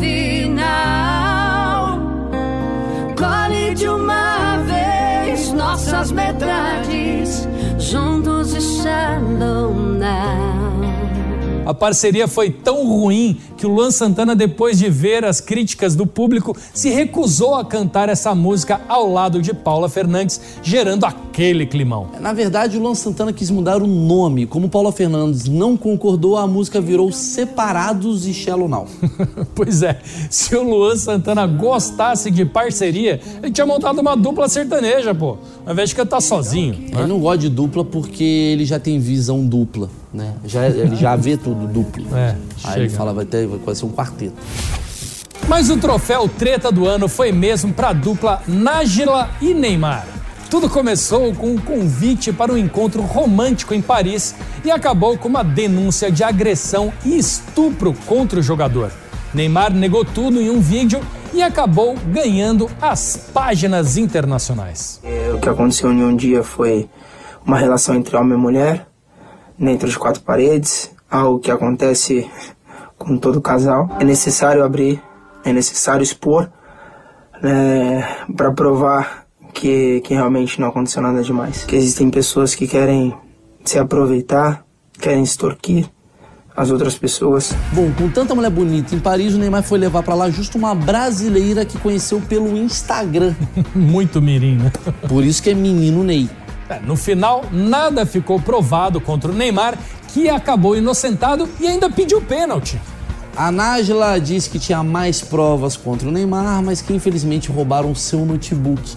final. 0.00 1.98
Colhe 3.16 3.74
de 3.74 3.88
uma 3.88 4.58
vez 4.58 5.52
nossas 5.52 6.10
metades. 6.10 7.48
Juntos 7.78 8.54
e 8.54 8.60
shallow 8.60 9.74
now. 9.74 11.11
A 11.64 11.72
parceria 11.72 12.26
foi 12.26 12.50
tão 12.50 12.86
ruim 12.88 13.38
que 13.56 13.64
o 13.64 13.68
Luan 13.68 13.92
Santana, 13.92 14.34
depois 14.34 14.78
de 14.78 14.90
ver 14.90 15.24
as 15.24 15.40
críticas 15.40 15.94
do 15.94 16.04
público, 16.04 16.56
se 16.74 16.90
recusou 16.90 17.54
a 17.54 17.64
cantar 17.64 18.08
essa 18.08 18.34
música 18.34 18.80
ao 18.88 19.08
lado 19.08 19.40
de 19.40 19.54
Paula 19.54 19.88
Fernandes, 19.88 20.40
gerando 20.60 21.04
aquele 21.04 21.64
climão. 21.64 22.08
Na 22.20 22.32
verdade, 22.32 22.76
o 22.76 22.80
Luan 22.80 22.96
Santana 22.96 23.32
quis 23.32 23.48
mudar 23.48 23.80
o 23.80 23.86
nome. 23.86 24.44
Como 24.44 24.68
Paula 24.68 24.90
Fernandes 24.90 25.44
não 25.44 25.76
concordou, 25.76 26.36
a 26.36 26.48
música 26.48 26.80
virou 26.80 27.12
Separados 27.12 28.26
e 28.26 28.34
Shallow 28.34 28.68
Now. 28.68 28.86
pois 29.54 29.84
é, 29.84 30.00
se 30.28 30.56
o 30.56 30.64
Luan 30.64 30.96
Santana 30.96 31.46
gostasse 31.46 32.28
de 32.28 32.44
parceria, 32.44 33.20
ele 33.40 33.52
tinha 33.52 33.66
montado 33.66 34.00
uma 34.00 34.16
dupla 34.16 34.48
sertaneja, 34.48 35.14
pô, 35.14 35.38
ao 35.64 35.72
invés 35.72 35.90
de 35.90 35.94
cantar 35.94 36.20
sozinho. 36.20 36.74
Ele 36.92 37.06
não 37.06 37.20
gosta 37.20 37.38
de 37.38 37.48
dupla 37.48 37.84
porque 37.84 38.24
ele 38.24 38.64
já 38.64 38.80
tem 38.80 38.98
visão 38.98 39.46
dupla, 39.46 39.88
né? 40.12 40.34
Já, 40.44 40.66
ele 40.68 40.96
já 40.96 41.16
vê 41.16 41.36
tudo 41.36 41.66
duplo. 41.66 42.04
É, 42.16 42.36
Aí 42.64 42.80
ele 42.80 42.88
chega. 42.88 42.96
fala, 42.98 43.12
vai, 43.12 43.24
ter, 43.24 43.46
vai 43.46 43.74
ser 43.74 43.84
um 43.84 43.90
quarteto. 43.92 44.34
Mas 45.48 45.70
o 45.70 45.76
troféu 45.76 46.28
treta 46.28 46.70
do 46.70 46.86
ano 46.86 47.08
foi 47.08 47.32
mesmo 47.32 47.72
para 47.72 47.88
a 47.88 47.92
dupla 47.92 48.42
Nájila 48.46 49.30
e 49.40 49.52
Neymar. 49.52 50.06
Tudo 50.48 50.68
começou 50.68 51.34
com 51.34 51.52
um 51.54 51.58
convite 51.58 52.32
para 52.32 52.52
um 52.52 52.58
encontro 52.58 53.00
romântico 53.02 53.72
em 53.74 53.80
Paris 53.80 54.34
e 54.64 54.70
acabou 54.70 55.16
com 55.16 55.28
uma 55.28 55.42
denúncia 55.42 56.12
de 56.12 56.22
agressão 56.22 56.92
e 57.04 57.16
estupro 57.18 57.94
contra 58.06 58.38
o 58.38 58.42
jogador. 58.42 58.92
Neymar 59.32 59.72
negou 59.72 60.04
tudo 60.04 60.38
em 60.40 60.50
um 60.50 60.60
vídeo 60.60 61.00
e 61.32 61.42
acabou 61.42 61.96
ganhando 62.12 62.70
as 62.80 63.16
páginas 63.32 63.96
internacionais. 63.96 65.00
O 65.34 65.38
que 65.40 65.48
aconteceu 65.48 65.90
em 65.90 66.04
um 66.04 66.14
dia 66.14 66.42
foi 66.42 66.86
uma 67.44 67.56
relação 67.56 67.94
entre 67.94 68.14
homem 68.14 68.34
e 68.36 68.40
mulher, 68.40 68.86
dentro 69.62 69.88
de 69.88 69.98
quatro 69.98 70.22
paredes, 70.22 70.90
algo 71.08 71.38
que 71.38 71.50
acontece 71.50 72.28
com 72.98 73.16
todo 73.16 73.40
casal. 73.40 73.88
É 74.00 74.04
necessário 74.04 74.64
abrir, 74.64 75.00
é 75.44 75.52
necessário 75.52 76.02
expor, 76.02 76.50
né, 77.40 78.06
para 78.36 78.50
provar 78.50 79.26
que, 79.54 80.00
que 80.00 80.14
realmente 80.14 80.60
não 80.60 80.68
aconteceu 80.68 81.00
nada 81.00 81.22
demais. 81.22 81.64
Que 81.64 81.76
existem 81.76 82.10
pessoas 82.10 82.54
que 82.54 82.66
querem 82.66 83.14
se 83.64 83.78
aproveitar, 83.78 84.64
querem 84.98 85.22
extorquir 85.22 85.88
as 86.56 86.70
outras 86.70 86.98
pessoas. 86.98 87.54
Bom, 87.72 87.90
com 87.92 88.08
tanta 88.10 88.34
mulher 88.34 88.50
bonita 88.50 88.94
em 88.94 89.00
Paris, 89.00 89.34
o 89.34 89.38
Neymar 89.38 89.62
foi 89.62 89.78
levar 89.78 90.02
pra 90.02 90.14
lá 90.14 90.28
justo 90.28 90.58
uma 90.58 90.74
brasileira 90.74 91.64
que 91.64 91.78
conheceu 91.78 92.20
pelo 92.20 92.56
Instagram. 92.56 93.34
Muito 93.74 94.20
mirim, 94.20 94.56
né? 94.56 94.72
Por 95.08 95.24
isso 95.24 95.42
que 95.42 95.50
é 95.50 95.54
menino 95.54 96.04
Ney. 96.04 96.28
No 96.80 96.96
final, 96.96 97.44
nada 97.50 98.06
ficou 98.06 98.40
provado 98.40 99.00
contra 99.00 99.30
o 99.30 99.34
Neymar, 99.34 99.78
que 100.08 100.28
acabou 100.28 100.76
inocentado 100.76 101.48
e 101.60 101.66
ainda 101.66 101.90
pediu 101.90 102.20
pênalti. 102.20 102.80
A 103.34 103.50
Nájila 103.50 104.20
disse 104.20 104.50
que 104.50 104.58
tinha 104.58 104.82
mais 104.82 105.22
provas 105.22 105.76
contra 105.76 106.08
o 106.08 106.12
Neymar, 106.12 106.62
mas 106.62 106.82
que 106.82 106.92
infelizmente 106.92 107.50
roubaram 107.50 107.94
seu 107.94 108.26
notebook. 108.26 108.94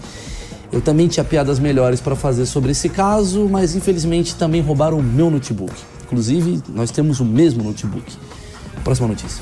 Eu 0.71 0.81
também 0.81 1.07
tinha 1.07 1.23
piadas 1.23 1.57
melhores 1.57 2.01
para 2.01 2.15
fazer 2.15 2.45
sobre 2.45 2.71
esse 2.71 2.89
caso, 2.89 3.47
mas 3.49 3.75
infelizmente 3.75 4.35
também 4.35 4.61
roubaram 4.61 4.99
o 4.99 5.03
meu 5.03 5.31
notebook. 5.31 5.73
Inclusive, 6.03 6.61
nós 6.69 6.91
temos 6.91 7.19
o 7.19 7.25
mesmo 7.25 7.63
notebook. 7.63 8.11
Próxima 8.83 9.07
notícia. 9.07 9.41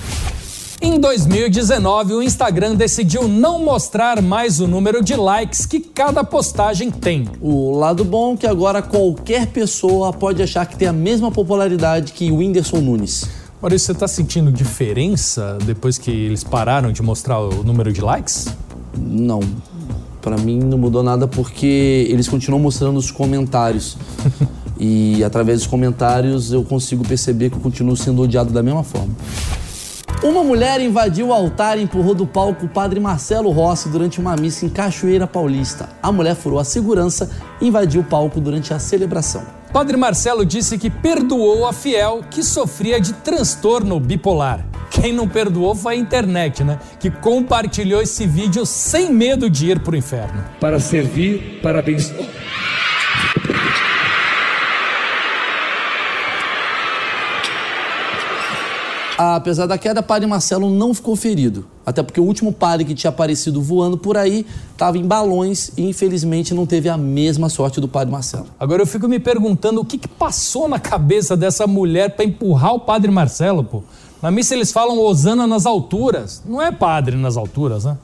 Em 0.85 0.99
2019, 0.99 2.13
o 2.15 2.21
Instagram 2.21 2.75
decidiu 2.75 3.25
não 3.25 3.57
mostrar 3.63 4.21
mais 4.21 4.59
o 4.59 4.67
número 4.67 5.01
de 5.01 5.15
likes 5.15 5.65
que 5.65 5.79
cada 5.79 6.25
postagem 6.25 6.91
tem. 6.91 7.25
O 7.39 7.71
lado 7.71 8.03
bom 8.03 8.33
é 8.33 8.37
que 8.37 8.45
agora 8.45 8.81
qualquer 8.81 9.47
pessoa 9.47 10.11
pode 10.11 10.43
achar 10.43 10.65
que 10.65 10.75
tem 10.75 10.89
a 10.89 10.91
mesma 10.91 11.31
popularidade 11.31 12.11
que 12.11 12.29
o 12.29 12.35
Whindersson 12.35 12.81
Nunes. 12.81 13.29
Maurício, 13.61 13.85
você 13.85 13.91
está 13.93 14.09
sentindo 14.09 14.51
diferença 14.51 15.57
depois 15.63 15.97
que 15.97 16.11
eles 16.11 16.43
pararam 16.43 16.91
de 16.91 17.01
mostrar 17.01 17.39
o 17.39 17.63
número 17.63 17.93
de 17.93 18.01
likes? 18.01 18.49
Não. 18.97 19.39
Para 20.21 20.35
mim 20.35 20.59
não 20.59 20.77
mudou 20.77 21.01
nada 21.01 21.29
porque 21.29 22.05
eles 22.09 22.27
continuam 22.27 22.61
mostrando 22.61 22.97
os 22.97 23.09
comentários. 23.09 23.95
e 24.77 25.23
através 25.23 25.59
dos 25.59 25.67
comentários 25.67 26.51
eu 26.51 26.61
consigo 26.61 27.07
perceber 27.07 27.49
que 27.49 27.55
eu 27.55 27.61
continuo 27.61 27.95
sendo 27.95 28.23
odiado 28.23 28.51
da 28.51 28.61
mesma 28.61 28.83
forma. 28.83 29.15
Uma 30.23 30.41
mulher 30.41 30.79
invadiu 30.79 31.27
o 31.27 31.33
altar 31.33 31.77
e 31.77 31.81
empurrou 31.81 32.15
do 32.15 32.25
palco 32.25 32.65
o 32.65 32.69
padre 32.69 32.97
Marcelo 32.97 33.51
Rossi 33.51 33.89
durante 33.89 34.21
uma 34.21 34.37
missa 34.37 34.65
em 34.65 34.69
Cachoeira 34.69 35.27
Paulista. 35.27 35.89
A 36.01 36.13
mulher 36.13 36.33
furou 36.33 36.59
a 36.59 36.63
segurança 36.63 37.29
e 37.59 37.67
invadiu 37.67 37.99
o 37.99 38.05
palco 38.05 38.39
durante 38.39 38.73
a 38.73 38.79
celebração. 38.79 39.43
Padre 39.73 39.97
Marcelo 39.97 40.45
disse 40.45 40.77
que 40.77 40.89
perdoou 40.89 41.67
a 41.67 41.73
fiel 41.73 42.23
que 42.31 42.41
sofria 42.41 43.01
de 43.01 43.11
transtorno 43.11 43.99
bipolar. 43.99 44.65
Quem 44.89 45.11
não 45.11 45.27
perdoou 45.27 45.75
foi 45.75 45.95
a 45.95 45.97
internet, 45.97 46.63
né? 46.63 46.79
Que 47.01 47.11
compartilhou 47.11 48.01
esse 48.01 48.25
vídeo 48.25 48.65
sem 48.65 49.11
medo 49.11 49.49
de 49.49 49.71
ir 49.71 49.79
pro 49.81 49.93
inferno. 49.93 50.41
Para 50.57 50.79
servir, 50.79 51.59
para 51.61 51.79
abençoar. 51.79 52.29
Apesar 59.35 59.65
da 59.65 59.77
queda, 59.77 60.03
padre 60.03 60.27
Marcelo 60.27 60.69
não 60.69 60.93
ficou 60.93 61.15
ferido. 61.15 61.65
Até 61.85 62.03
porque 62.03 62.19
o 62.19 62.23
último 62.23 62.51
padre 62.51 62.83
que 62.85 62.93
tinha 62.93 63.09
aparecido 63.09 63.61
voando 63.61 63.97
por 63.97 64.17
aí 64.17 64.45
estava 64.71 64.97
em 64.97 65.05
balões 65.05 65.71
e 65.77 65.87
infelizmente 65.87 66.53
não 66.53 66.65
teve 66.65 66.89
a 66.89 66.97
mesma 66.97 67.47
sorte 67.49 67.79
do 67.79 67.87
padre 67.87 68.11
Marcelo. 68.11 68.47
Agora 68.59 68.81
eu 68.81 68.87
fico 68.87 69.07
me 69.07 69.19
perguntando 69.19 69.81
o 69.81 69.85
que, 69.85 69.97
que 69.97 70.07
passou 70.07 70.67
na 70.67 70.79
cabeça 70.79 71.37
dessa 71.37 71.65
mulher 71.65 72.15
para 72.15 72.25
empurrar 72.25 72.73
o 72.73 72.79
padre 72.79 73.11
Marcelo, 73.11 73.63
pô. 73.63 73.83
Na 74.21 74.31
missa 74.31 74.53
eles 74.53 74.71
falam 74.71 74.99
Osana 74.99 75.45
nas 75.47 75.65
alturas. 75.65 76.41
Não 76.45 76.61
é 76.61 76.71
padre 76.71 77.15
nas 77.15 77.37
alturas, 77.37 77.85
né? 77.85 77.97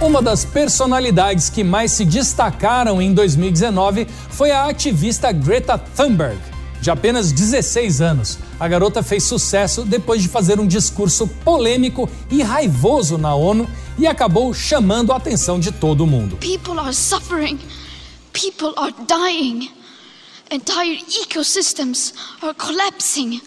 Uma 0.00 0.20
das 0.20 0.44
personalidades 0.44 1.48
que 1.48 1.62
mais 1.62 1.92
se 1.92 2.04
destacaram 2.04 3.00
em 3.00 3.14
2019 3.14 4.06
foi 4.30 4.50
a 4.50 4.66
ativista 4.66 5.30
Greta 5.30 5.78
Thunberg 5.78 6.38
de 6.82 6.90
apenas 6.90 7.30
16 7.30 8.00
anos. 8.02 8.38
A 8.62 8.68
garota 8.68 9.02
fez 9.02 9.24
sucesso 9.24 9.82
depois 9.84 10.22
de 10.22 10.28
fazer 10.28 10.60
um 10.60 10.66
discurso 10.68 11.26
polêmico 11.44 12.08
e 12.30 12.44
raivoso 12.44 13.18
na 13.18 13.34
ONU 13.34 13.68
e 13.98 14.06
acabou 14.06 14.54
chamando 14.54 15.10
a 15.12 15.16
atenção 15.16 15.58
de 15.58 15.72
todo 15.72 16.06
mundo. 16.06 16.36
People 16.36 16.78
are 16.78 16.94
suffering. 16.94 17.58
People 18.32 18.72
are 18.76 18.94
dying. 19.08 19.68
Entire 20.48 21.02
ecosystems 21.24 22.14
are 22.40 22.54
collapsing. 22.54 23.40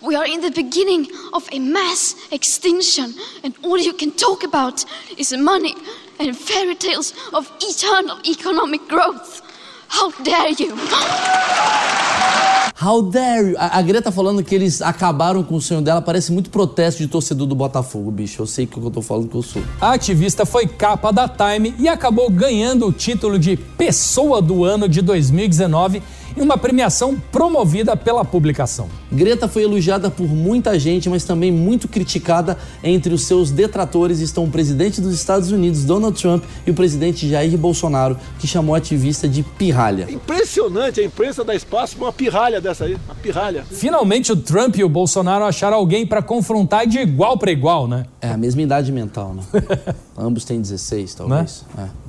We 0.00 0.14
are 0.14 0.30
in 0.30 0.40
the 0.40 0.50
beginning 0.50 1.08
of 1.32 1.44
a 1.52 1.58
mass 1.58 2.14
extinction, 2.30 3.16
and 3.42 3.56
all 3.64 3.80
you 3.80 3.94
can 3.94 4.12
talk 4.12 4.44
about 4.44 4.84
is 5.18 5.32
money 5.32 5.74
and 6.20 6.36
fairy 6.36 6.76
tales 6.76 7.12
of 7.32 7.50
eternal 7.60 8.20
economic 8.24 8.86
growth. 8.86 9.42
How 9.94 10.10
dare 10.24 10.54
you! 10.58 10.74
How 12.82 13.02
dare 13.02 13.50
you? 13.50 13.56
A, 13.58 13.78
a 13.78 13.82
Greta 13.82 14.10
falando 14.10 14.42
que 14.42 14.54
eles 14.54 14.80
acabaram 14.80 15.42
com 15.44 15.56
o 15.56 15.60
sonho 15.60 15.82
dela 15.82 16.00
parece 16.00 16.32
muito 16.32 16.48
protesto 16.48 17.02
de 17.02 17.08
torcedor 17.08 17.46
do 17.46 17.54
Botafogo, 17.54 18.10
bicho. 18.10 18.40
Eu 18.40 18.46
sei 18.46 18.66
que 18.66 18.78
eu 18.78 18.90
tô 18.90 19.02
falando 19.02 19.28
que 19.28 19.36
eu 19.36 19.42
sou. 19.42 19.62
A 19.78 19.92
ativista 19.92 20.46
foi 20.46 20.66
capa 20.66 21.12
da 21.12 21.28
Time 21.28 21.74
e 21.78 21.88
acabou 21.88 22.30
ganhando 22.30 22.86
o 22.86 22.92
título 22.92 23.38
de 23.38 23.54
Pessoa 23.56 24.40
do 24.40 24.64
Ano 24.64 24.88
de 24.88 25.02
2019 25.02 26.02
em 26.36 26.40
uma 26.40 26.56
premiação 26.56 27.16
promovida 27.30 27.96
pela 27.96 28.24
publicação. 28.24 28.88
Greta 29.10 29.48
foi 29.48 29.62
elogiada 29.62 30.10
por 30.10 30.28
muita 30.28 30.78
gente, 30.78 31.08
mas 31.08 31.24
também 31.24 31.52
muito 31.52 31.88
criticada. 31.88 32.58
Entre 32.82 33.12
os 33.12 33.24
seus 33.24 33.50
detratores 33.50 34.20
estão 34.20 34.44
o 34.44 34.50
presidente 34.50 35.00
dos 35.00 35.14
Estados 35.14 35.50
Unidos, 35.50 35.84
Donald 35.84 36.20
Trump, 36.20 36.44
e 36.66 36.70
o 36.70 36.74
presidente 36.74 37.28
Jair 37.28 37.56
Bolsonaro, 37.56 38.16
que 38.38 38.46
chamou 38.46 38.74
a 38.74 38.78
ativista 38.78 39.28
de 39.28 39.42
pirralha. 39.42 40.06
Impressionante, 40.10 41.00
a 41.00 41.04
imprensa 41.04 41.44
dá 41.44 41.54
espaço 41.54 41.96
para 41.96 42.06
uma 42.06 42.12
pirralha 42.12 42.60
dessa 42.60 42.84
aí, 42.84 42.96
uma 43.06 43.14
pirralha. 43.14 43.64
Finalmente 43.70 44.32
o 44.32 44.36
Trump 44.36 44.76
e 44.76 44.84
o 44.84 44.88
Bolsonaro 44.88 45.44
acharam 45.44 45.76
alguém 45.76 46.06
para 46.06 46.22
confrontar 46.22 46.86
de 46.86 46.98
igual 46.98 47.36
para 47.38 47.50
igual, 47.50 47.86
né? 47.86 48.04
É 48.20 48.30
a 48.30 48.36
mesma 48.36 48.62
idade 48.62 48.90
mental, 48.92 49.34
né? 49.34 49.42
Ambos 50.16 50.44
têm 50.44 50.60
16, 50.60 51.14
talvez. 51.14 51.64
Né? 51.76 51.88
É. 51.98 52.01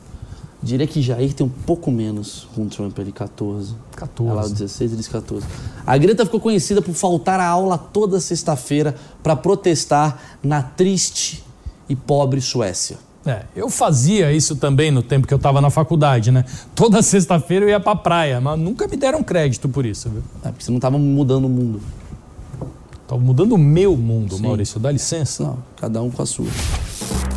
Diria 0.64 0.88
que 0.88 1.02
Jair 1.02 1.34
tem 1.34 1.46
um 1.46 1.50
pouco 1.50 1.92
menos 1.92 2.48
com 2.56 2.64
o 2.64 2.66
Trump, 2.68 2.98
ele 2.98 3.12
14. 3.12 3.76
14. 3.98 4.32
Ela 4.32 4.50
16, 4.50 4.94
eles 4.94 5.08
14. 5.10 5.46
A 5.86 5.98
Greta 5.98 6.24
ficou 6.26 6.40
conhecida 6.40 6.82
por 6.82 6.94
faltar 6.94 7.38
a 7.42 7.46
aula 7.46 7.78
toda 7.78 8.18
sexta-feira 8.22 8.96
para 9.22 9.36
protestar 9.36 10.38
na 10.42 10.64
triste 10.64 11.44
e 11.90 11.96
pobre 11.98 12.40
Suécia. 12.40 12.98
É, 13.26 13.44
eu 13.56 13.70
fazia 13.70 14.32
isso 14.32 14.56
também 14.56 14.90
no 14.90 15.04
tempo 15.04 15.28
que 15.28 15.34
eu 15.34 15.38
estava 15.38 15.60
na 15.60 15.70
faculdade, 15.70 16.32
né? 16.32 16.46
Toda 16.74 17.02
sexta-feira 17.02 17.66
eu 17.66 17.70
ia 17.70 17.80
pra 17.80 17.96
praia, 17.96 18.40
mas 18.40 18.58
nunca 18.58 18.88
me 18.88 18.96
deram 18.96 19.22
crédito 19.22 19.68
por 19.68 19.86
isso, 19.86 20.10
viu? 20.10 20.24
É, 20.44 20.50
porque 20.50 20.64
você 20.64 20.72
não 20.72 20.78
estava 20.78 20.98
mudando 20.98 21.46
o 21.46 21.50
mundo. 21.50 21.82
Tava 23.08 23.22
mudando 23.22 23.54
o 23.54 23.58
meu 23.58 23.98
mundo, 23.98 24.38
Sim. 24.38 24.44
Maurício, 24.44 24.80
dá 24.80 24.92
licença. 24.92 25.44
Não, 25.44 25.58
cada 25.76 26.02
um 26.02 26.10
com 26.10 26.22
a 26.22 26.26
sua. 26.26 26.48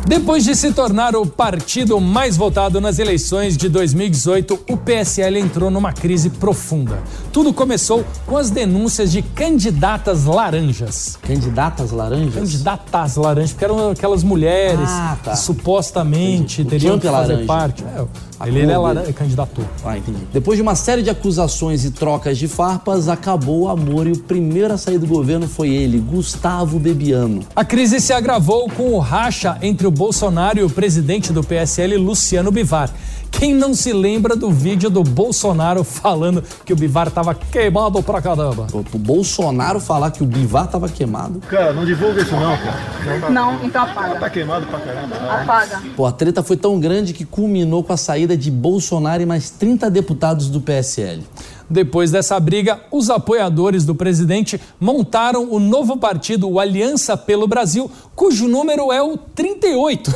Depois 0.05 0.43
de 0.43 0.55
se 0.55 0.71
tornar 0.71 1.15
o 1.15 1.25
partido 1.25 1.99
mais 1.99 2.37
votado 2.37 2.79
nas 2.79 2.99
eleições 2.99 3.57
de 3.57 3.67
2018, 3.69 4.59
o 4.69 4.77
PSL 4.77 5.39
entrou 5.39 5.69
numa 5.69 5.91
crise 5.91 6.29
profunda. 6.29 6.99
Tudo 7.31 7.53
começou 7.53 8.05
com 8.25 8.37
as 8.37 8.49
denúncias 8.49 9.11
de 9.11 9.21
candidatas 9.21 10.25
laranjas. 10.25 11.17
Candidatas 11.21 11.91
laranjas? 11.91 12.35
Candidatas 12.35 13.15
laranjas, 13.15 13.51
porque 13.51 13.65
eram 13.65 13.91
aquelas 13.91 14.23
mulheres 14.23 14.89
ah, 14.89 15.17
tá. 15.23 15.31
que 15.31 15.39
supostamente 15.39 16.61
entendi. 16.61 16.79
teriam 16.79 16.99
que 16.99 17.07
fazer 17.07 17.33
laranja. 17.33 17.45
parte. 17.45 17.83
É, 17.83 18.47
ele, 18.47 18.59
ele 18.59 18.71
é 18.71 18.77
laranja, 18.77 19.13
candidato. 19.13 19.61
Ah, 19.83 19.97
entendi. 19.97 20.19
Depois 20.31 20.57
de 20.57 20.61
uma 20.61 20.75
série 20.75 21.01
de 21.01 21.09
acusações 21.09 21.83
e 21.83 21.91
trocas 21.91 22.37
de 22.37 22.47
farpas, 22.47 23.07
acabou 23.09 23.61
o 23.61 23.67
amor 23.67 24.07
e 24.07 24.11
o 24.11 24.17
primeiro 24.17 24.73
a 24.73 24.77
sair 24.77 24.99
do 24.99 25.07
governo 25.07 25.47
foi 25.47 25.69
ele, 25.69 25.99
Gustavo 25.99 26.79
Bebiano. 26.79 27.43
A 27.55 27.65
crise 27.65 27.99
se 27.99 28.13
agravou 28.13 28.69
com 28.69 28.93
o 28.93 28.99
racha 28.99 29.57
entre 29.61 29.86
o 29.87 29.91
Bolsonaro 29.91 30.59
e 30.59 30.63
o 30.63 30.69
presidente 30.69 31.31
do 31.31 31.43
PSL, 31.43 31.97
Luciano 31.97 32.51
Bivar. 32.51 32.91
Quem 33.31 33.53
não 33.53 33.73
se 33.73 33.93
lembra 33.93 34.35
do 34.35 34.49
vídeo 34.49 34.89
do 34.89 35.03
Bolsonaro 35.03 35.83
falando 35.83 36.43
que 36.65 36.73
o 36.73 36.75
Bivar 36.75 37.07
estava 37.07 37.35
queimado 37.35 38.01
pra 38.01 38.21
caramba? 38.21 38.67
O, 38.73 38.79
o 38.79 38.99
Bolsonaro 38.99 39.79
falar 39.79 40.09
que 40.11 40.23
o 40.23 40.25
Bivar 40.25 40.65
estava 40.65 40.89
queimado? 40.89 41.39
Cara, 41.41 41.71
não 41.71 41.85
divulga 41.85 42.21
isso 42.21 42.31
não, 42.31 42.57
cara. 42.57 43.29
Não, 43.29 43.63
então 43.63 43.83
apaga. 43.83 44.19
Tá 44.19 44.29
queimado 44.29 44.65
pra 44.65 44.79
caramba. 44.79 45.15
Apaga. 45.15 45.83
Pô, 45.95 46.05
a 46.05 46.11
treta 46.11 46.41
foi 46.41 46.57
tão 46.57 46.79
grande 46.79 47.13
que 47.13 47.25
culminou 47.25 47.83
com 47.83 47.93
a 47.93 47.97
saída 47.97 48.35
de 48.35 48.49
Bolsonaro 48.49 49.21
e 49.21 49.25
mais 49.25 49.51
30 49.51 49.89
deputados 49.91 50.49
do 50.49 50.59
PSL. 50.59 51.23
Depois 51.69 52.11
dessa 52.11 52.39
briga, 52.39 52.79
os 52.91 53.09
apoiadores 53.09 53.85
do 53.85 53.93
presidente 53.93 54.59
montaram 54.79 55.51
o 55.51 55.59
novo 55.59 55.97
partido, 55.97 56.49
o 56.49 56.59
Aliança 56.59 57.17
pelo 57.17 57.47
Brasil, 57.47 57.91
cujo 58.15 58.47
número 58.47 58.91
é 58.91 59.01
o 59.01 59.17
38. 59.17 60.11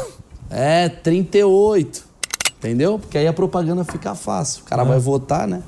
É, 0.49 0.89
38. 0.89 2.10
Entendeu? 2.61 2.99
Porque 2.99 3.17
aí 3.17 3.25
a 3.25 3.33
propaganda 3.33 3.83
fica 3.83 4.13
fácil. 4.13 4.61
O 4.61 4.65
cara 4.65 4.83
é. 4.83 4.85
vai 4.85 4.99
votar, 4.99 5.47
né? 5.47 5.63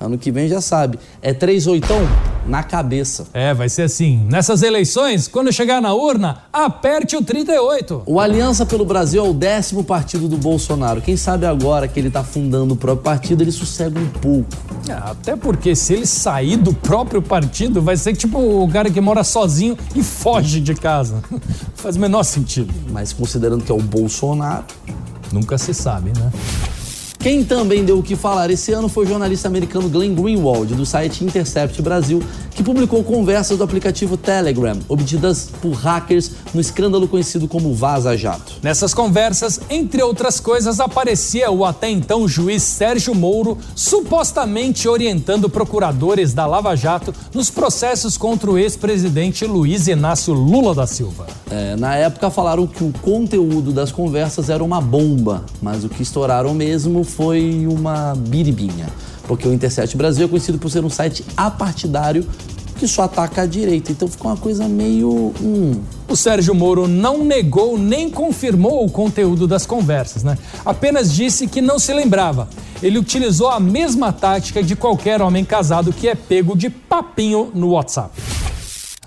Ano 0.00 0.16
que 0.16 0.30
vem 0.30 0.48
já 0.48 0.62
sabe. 0.62 0.98
É 1.20 1.34
3 1.34 1.66
oitão 1.66 2.00
na 2.46 2.62
cabeça. 2.62 3.26
É, 3.34 3.52
vai 3.52 3.68
ser 3.68 3.82
assim. 3.82 4.24
Nessas 4.30 4.62
eleições, 4.62 5.28
quando 5.28 5.52
chegar 5.52 5.82
na 5.82 5.92
urna, 5.92 6.44
aperte 6.50 7.16
o 7.16 7.22
38. 7.22 8.04
O 8.06 8.18
Aliança 8.18 8.64
pelo 8.64 8.86
Brasil 8.86 9.22
é 9.22 9.28
o 9.28 9.34
décimo 9.34 9.84
partido 9.84 10.26
do 10.26 10.38
Bolsonaro. 10.38 11.02
Quem 11.02 11.18
sabe 11.18 11.44
agora 11.44 11.86
que 11.86 12.00
ele 12.00 12.10
tá 12.10 12.24
fundando 12.24 12.72
o 12.72 12.76
próprio 12.76 13.04
partido, 13.04 13.42
ele 13.42 13.52
sossega 13.52 13.98
um 14.00 14.08
pouco. 14.08 14.48
É, 14.88 14.92
até 14.92 15.36
porque 15.36 15.76
se 15.76 15.92
ele 15.92 16.06
sair 16.06 16.56
do 16.56 16.72
próprio 16.72 17.20
partido, 17.20 17.82
vai 17.82 17.96
ser 17.96 18.14
tipo 18.16 18.38
o 18.38 18.70
cara 18.70 18.88
que 18.88 19.00
mora 19.02 19.22
sozinho 19.22 19.76
e 19.94 20.02
foge 20.02 20.60
de 20.60 20.74
casa. 20.74 21.22
Faz 21.74 21.96
o 21.96 22.00
menor 22.00 22.22
sentido. 22.22 22.72
Mas 22.90 23.12
considerando 23.12 23.64
que 23.64 23.70
é 23.70 23.74
o 23.74 23.82
Bolsonaro. 23.82 24.64
Nunca 25.32 25.58
se 25.58 25.74
sabe, 25.74 26.12
né? 26.18 26.32
Quem 27.18 27.44
também 27.44 27.84
deu 27.84 27.98
o 27.98 28.02
que 28.02 28.14
falar 28.14 28.48
esse 28.48 28.72
ano 28.72 28.88
foi 28.88 29.04
o 29.04 29.08
jornalista 29.08 29.48
americano 29.48 29.88
Glenn 29.88 30.14
Greenwald, 30.14 30.74
do 30.74 30.86
site 30.86 31.24
Intercept 31.24 31.82
Brasil, 31.82 32.22
que 32.58 32.62
publicou 32.64 33.04
conversas 33.04 33.56
do 33.56 33.62
aplicativo 33.62 34.16
Telegram, 34.16 34.76
obtidas 34.88 35.48
por 35.62 35.74
hackers 35.74 36.32
no 36.52 36.60
escândalo 36.60 37.06
conhecido 37.06 37.46
como 37.46 37.72
Vaza 37.72 38.16
Jato. 38.16 38.54
Nessas 38.60 38.92
conversas, 38.92 39.60
entre 39.70 40.02
outras 40.02 40.40
coisas, 40.40 40.80
aparecia 40.80 41.52
o 41.52 41.64
até 41.64 41.88
então 41.88 42.26
juiz 42.26 42.64
Sérgio 42.64 43.14
Moro 43.14 43.56
supostamente 43.76 44.88
orientando 44.88 45.48
procuradores 45.48 46.34
da 46.34 46.46
Lava 46.46 46.74
Jato 46.74 47.14
nos 47.32 47.48
processos 47.48 48.18
contra 48.18 48.50
o 48.50 48.58
ex-presidente 48.58 49.44
Luiz 49.44 49.86
Inácio 49.86 50.34
Lula 50.34 50.74
da 50.74 50.84
Silva. 50.84 51.28
É, 51.48 51.76
na 51.76 51.94
época 51.94 52.28
falaram 52.28 52.66
que 52.66 52.82
o 52.82 52.92
conteúdo 53.00 53.70
das 53.70 53.92
conversas 53.92 54.50
era 54.50 54.64
uma 54.64 54.80
bomba, 54.80 55.44
mas 55.62 55.84
o 55.84 55.88
que 55.88 56.02
estouraram 56.02 56.52
mesmo 56.54 57.04
foi 57.04 57.68
uma 57.68 58.16
biribinha. 58.16 58.88
Porque 59.28 59.46
o 59.46 59.52
Intercept 59.52 59.96
Brasil 59.96 60.24
é 60.24 60.28
conhecido 60.28 60.58
por 60.58 60.70
ser 60.70 60.84
um 60.84 60.90
site 60.90 61.24
apartidário 61.36 62.26
que 62.78 62.86
só 62.86 63.02
ataca 63.02 63.42
a 63.42 63.46
direita. 63.46 63.92
Então 63.92 64.08
ficou 64.08 64.30
uma 64.30 64.36
coisa 64.36 64.66
meio. 64.68 65.34
Hum. 65.40 65.80
O 66.08 66.16
Sérgio 66.16 66.54
Moro 66.54 66.88
não 66.88 67.22
negou 67.22 67.76
nem 67.76 68.08
confirmou 68.08 68.84
o 68.84 68.90
conteúdo 68.90 69.46
das 69.46 69.66
conversas, 69.66 70.22
né? 70.22 70.38
Apenas 70.64 71.12
disse 71.12 71.46
que 71.46 71.60
não 71.60 71.78
se 71.78 71.92
lembrava. 71.92 72.48
Ele 72.82 72.98
utilizou 72.98 73.48
a 73.48 73.60
mesma 73.60 74.12
tática 74.12 74.62
de 74.62 74.74
qualquer 74.74 75.20
homem 75.20 75.44
casado 75.44 75.92
que 75.92 76.08
é 76.08 76.14
pego 76.14 76.56
de 76.56 76.70
papinho 76.70 77.50
no 77.54 77.70
WhatsApp. 77.70 78.10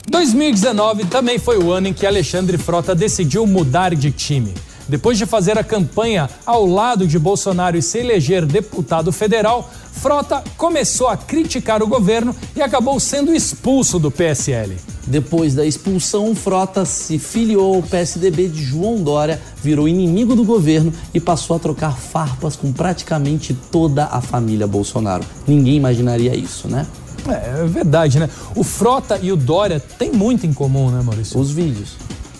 2019 0.09 1.05
também 1.05 1.39
foi 1.39 1.57
o 1.57 1.71
ano 1.71 1.87
em 1.87 1.93
que 1.93 2.05
Alexandre 2.05 2.57
Frota 2.57 2.93
decidiu 2.93 3.47
mudar 3.47 3.95
de 3.95 4.11
time. 4.11 4.53
Depois 4.91 5.17
de 5.17 5.25
fazer 5.25 5.57
a 5.57 5.63
campanha 5.63 6.29
ao 6.45 6.65
lado 6.65 7.07
de 7.07 7.17
Bolsonaro 7.17 7.77
e 7.77 7.81
se 7.81 7.99
eleger 7.99 8.45
deputado 8.45 9.09
federal, 9.13 9.71
Frota 9.89 10.43
começou 10.57 11.07
a 11.07 11.15
criticar 11.15 11.81
o 11.81 11.87
governo 11.87 12.35
e 12.53 12.61
acabou 12.61 12.99
sendo 12.99 13.33
expulso 13.33 13.97
do 13.97 14.11
PSL. 14.11 14.75
Depois 15.07 15.55
da 15.55 15.65
expulsão, 15.65 16.35
Frota 16.35 16.83
se 16.83 17.17
filiou 17.17 17.75
ao 17.75 17.83
PSDB 17.83 18.49
de 18.49 18.61
João 18.61 19.01
Dória, 19.01 19.41
virou 19.63 19.87
inimigo 19.87 20.35
do 20.35 20.43
governo 20.43 20.91
e 21.13 21.21
passou 21.21 21.55
a 21.55 21.59
trocar 21.59 21.95
farpas 21.95 22.57
com 22.57 22.73
praticamente 22.73 23.53
toda 23.71 24.07
a 24.07 24.19
família 24.19 24.67
Bolsonaro. 24.67 25.23
Ninguém 25.47 25.77
imaginaria 25.77 26.35
isso, 26.35 26.67
né? 26.67 26.85
É, 27.29 27.61
é 27.61 27.65
verdade, 27.65 28.19
né? 28.19 28.29
O 28.57 28.63
Frota 28.63 29.17
e 29.21 29.31
o 29.31 29.37
Dória 29.37 29.79
têm 29.79 30.11
muito 30.11 30.45
em 30.45 30.51
comum, 30.51 30.91
né, 30.91 31.01
Maurício? 31.01 31.39
Os 31.39 31.49
vídeos. 31.49 31.95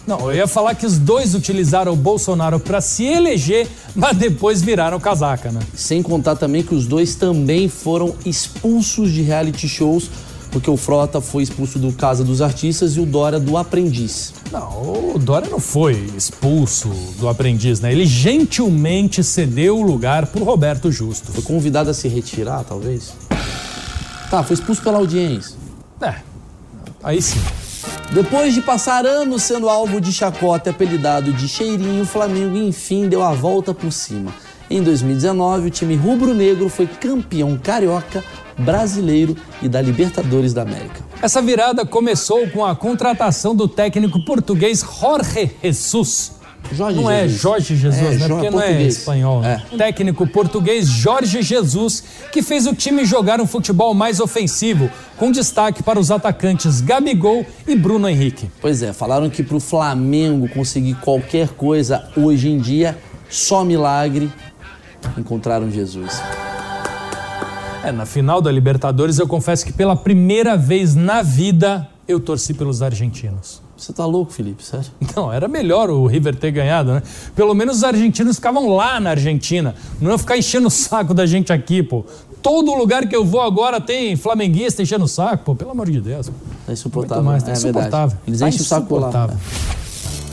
Não, 0.06 0.20
eu 0.32 0.36
ia 0.36 0.48
falar 0.48 0.74
que 0.76 0.86
os 0.86 0.98
dois 0.98 1.36
utilizaram 1.36 1.94
o 1.94 1.96
Bolsonaro 1.96 2.60
para 2.60 2.82
se 2.82 3.06
eleger, 3.06 3.68
mas 3.96 4.18
depois 4.18 4.62
viraram 4.62 5.00
casaca, 5.00 5.52
né? 5.52 5.62
Sem 5.76 6.02
contar 6.02 6.36
também 6.36 6.64
que 6.64 6.74
os 6.74 6.88
dois 6.88 7.16
também 7.16 7.70
foram 7.70 8.16
expulsos 8.26 9.12
de 9.12 9.22
reality 9.22 9.68
shows, 9.68 10.10
porque 10.52 10.70
o 10.70 10.76
Frota 10.76 11.22
foi 11.22 11.44
expulso 11.44 11.80
do 11.80 11.94
Casa 11.94 12.24
dos 12.24 12.42
Artistas 12.42 12.98
e 12.98 13.00
o 13.00 13.06
Dória 13.06 13.40
do 13.40 13.56
Aprendiz. 13.58 14.34
Não, 14.52 15.14
o 15.16 15.20
Dória 15.20 15.50
não 15.50 15.60
foi 15.60 15.94
expulso 16.18 16.90
do 17.20 17.30
Aprendiz, 17.30 17.80
né? 17.80 17.92
Ele 17.92 18.06
gentilmente 18.06 19.24
cedeu 19.24 19.78
o 19.78 19.82
lugar 19.82 20.26
pro 20.26 20.44
Roberto 20.44 20.92
Justo. 20.92 21.32
Foi 21.32 21.44
convidado 21.44 21.90
a 21.90 21.94
se 21.94 22.08
retirar, 22.08 22.64
talvez? 22.64 23.14
Tá, 24.30 24.44
foi 24.44 24.56
expulso 24.56 24.82
pela 24.82 24.98
audiência. 24.98 25.56
É, 26.02 26.16
aí 27.04 27.22
sim. 27.22 27.40
Depois 28.12 28.54
de 28.54 28.62
passar 28.62 29.06
anos 29.06 29.44
sendo 29.44 29.70
alvo 29.70 30.02
de 30.02 30.12
chacota 30.12 30.70
e 30.70 30.72
apelidado 30.72 31.32
de 31.34 31.48
cheirinho, 31.48 32.04
o 32.04 32.06
Flamengo 32.06 32.58
enfim 32.58 33.08
deu 33.08 33.24
a 33.24 33.34
volta 33.34 33.74
por 33.74 33.92
cima. 33.92 34.34
Em 34.70 34.82
2019, 34.82 35.68
o 35.68 35.70
time 35.70 35.96
rubro-negro 35.96 36.70
foi 36.70 36.88
campeão 36.88 37.58
carioca, 37.58 38.24
brasileiro 38.58 39.36
e 39.62 39.68
da 39.68 39.82
Libertadores 39.82 40.54
da 40.54 40.62
América. 40.62 41.02
Essa 41.22 41.42
virada 41.42 41.86
começou 41.86 42.48
com 42.50 42.66
a 42.66 42.76
contratação 42.76 43.56
do 43.56 43.68
técnico 43.68 44.24
português 44.24 44.82
Jorge 44.82 45.52
Jesus. 45.62 46.41
Jorge 46.74 47.02
não 47.02 47.12
é 47.12 47.24
Jesus. 47.24 47.42
Jorge 47.42 47.76
Jesus, 47.76 48.02
É, 48.02 48.18
né? 48.18 48.28
Porque 48.28 48.50
não 48.50 48.60
é 48.62 48.64
português. 48.68 48.98
espanhol. 48.98 49.42
né? 49.42 49.62
Técnico 49.78 50.26
português 50.28 50.88
Jorge 50.88 51.42
Jesus, 51.42 52.04
que 52.32 52.42
fez 52.42 52.66
o 52.66 52.74
time 52.74 53.04
jogar 53.04 53.42
um 53.42 53.48
futebol 53.48 53.94
mais 53.94 54.20
ofensivo, 54.20 54.90
com 55.18 55.32
destaque 55.32 55.84
para 55.84 56.00
os 56.00 56.12
atacantes 56.12 56.80
Gabigol 56.82 57.46
e 57.68 57.76
Bruno 57.76 58.08
Henrique. 58.08 58.50
Pois 58.62 58.82
é, 58.84 58.94
falaram 58.94 59.30
que 59.30 59.44
pro 59.44 59.60
Flamengo 59.60 60.48
conseguir 60.50 60.96
qualquer 60.96 61.50
coisa 61.50 62.08
hoje 62.16 62.50
em 62.50 62.58
dia, 62.58 62.98
só 63.30 63.64
milagre, 63.66 64.32
encontraram 65.18 65.70
Jesus. 65.70 66.22
É, 67.84 67.92
na 67.92 68.06
final 68.06 68.42
da 68.42 68.52
Libertadores, 68.52 69.18
eu 69.20 69.28
confesso 69.28 69.66
que 69.66 69.74
pela 69.74 69.96
primeira 69.96 70.56
vez 70.56 70.94
na 70.96 71.22
vida 71.22 71.88
eu 72.08 72.20
torci 72.20 72.54
pelos 72.54 72.82
argentinos. 72.82 73.62
Você 73.82 73.92
tá 73.92 74.06
louco, 74.06 74.32
Felipe, 74.32 74.64
sério? 74.64 74.86
Não, 75.16 75.34
era 75.34 75.48
melhor 75.48 75.90
o 75.90 76.06
River 76.06 76.36
ter 76.36 76.52
ganhado, 76.52 76.94
né? 76.94 77.02
Pelo 77.36 77.56
menos 77.56 77.78
os 77.78 77.84
argentinos 77.84 78.36
ficavam 78.36 78.70
lá 78.76 79.00
na 79.00 79.10
Argentina. 79.10 79.74
Não 80.00 80.12
iam 80.12 80.20
ficar 80.20 80.38
enchendo 80.38 80.68
o 80.68 80.72
saco 80.72 81.16
da 81.16 81.26
gente 81.26 81.52
aqui, 81.52 81.82
pô. 81.82 82.06
Todo 82.44 82.76
lugar 82.76 83.08
que 83.08 83.16
eu 83.16 83.26
vou 83.26 83.42
agora 83.42 83.82
tem 83.82 84.16
flamenguista 84.16 84.84
enchendo 84.84 85.06
o 85.06 85.08
saco, 85.08 85.44
pô. 85.46 85.56
Pelo 85.56 85.72
amor 85.72 85.90
de 85.90 86.00
Deus. 86.00 86.30
Tá 86.66 86.72
insuportável. 86.74 87.24
Mais, 87.24 87.42
tá 87.42 87.50
é 87.50 87.54
insuportável. 87.54 88.10
verdade. 88.10 88.22
Eles 88.28 88.40
Tá 88.40 88.50
enchem 88.50 88.62
o 88.62 88.66
saco 88.66 88.94
lá. 89.00 89.08
insuportável. 89.10 89.38